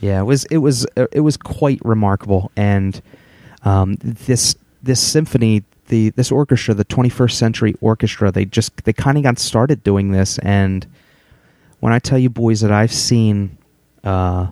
[0.00, 3.00] Yeah, it was it was uh, it was quite remarkable, and
[3.62, 9.16] um, this this symphony, the this orchestra, the 21st Century Orchestra, they just they kind
[9.16, 10.86] of got started doing this, and
[11.80, 13.58] when I tell you boys that I've seen,
[14.04, 14.48] uh,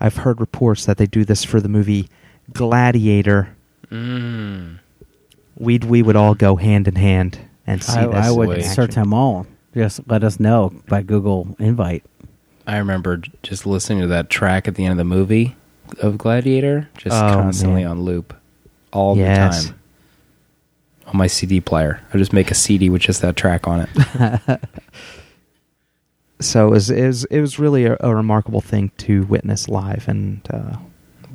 [0.00, 2.08] I've heard reports that they do this for the movie
[2.52, 3.54] Gladiator.
[3.90, 4.78] Mm.
[5.56, 8.26] We'd we would all go hand in hand and see I, this.
[8.26, 8.72] I would action.
[8.72, 9.46] search them all.
[9.74, 12.02] Just let us know by Google invite.
[12.66, 15.56] I remember just listening to that track at the end of the movie
[15.98, 17.90] of Gladiator, just Oh, constantly man.
[17.92, 18.34] on loop,
[18.92, 19.64] all Yes.
[19.64, 19.78] the time.
[21.08, 22.00] on my CD player.
[22.14, 24.60] I just make a CD with just that track on it.
[26.40, 30.08] So it was, it was, it was really a, a remarkable thing to witness live,
[30.08, 30.76] and uh,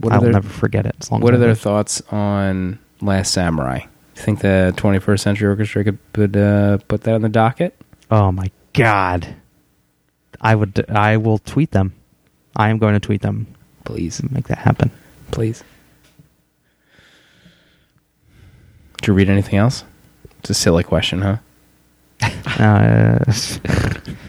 [0.10, 0.95] I'll their- never forget it.
[0.99, 1.60] As long What are their live.
[1.60, 3.80] thoughts on Last Samurai?
[4.16, 7.76] You think the 21st Century Orchestra could put, uh, put that on the docket?
[8.10, 9.36] Oh my god!
[10.41, 10.86] I would.
[10.89, 11.93] I will tweet them.
[12.56, 13.47] I am going to tweet them.
[13.84, 14.89] Please, Make that happen.
[15.32, 15.64] please.
[18.97, 19.84] Did you read anything else?
[20.39, 21.38] It's a silly question, huh?
[22.58, 23.20] Uh,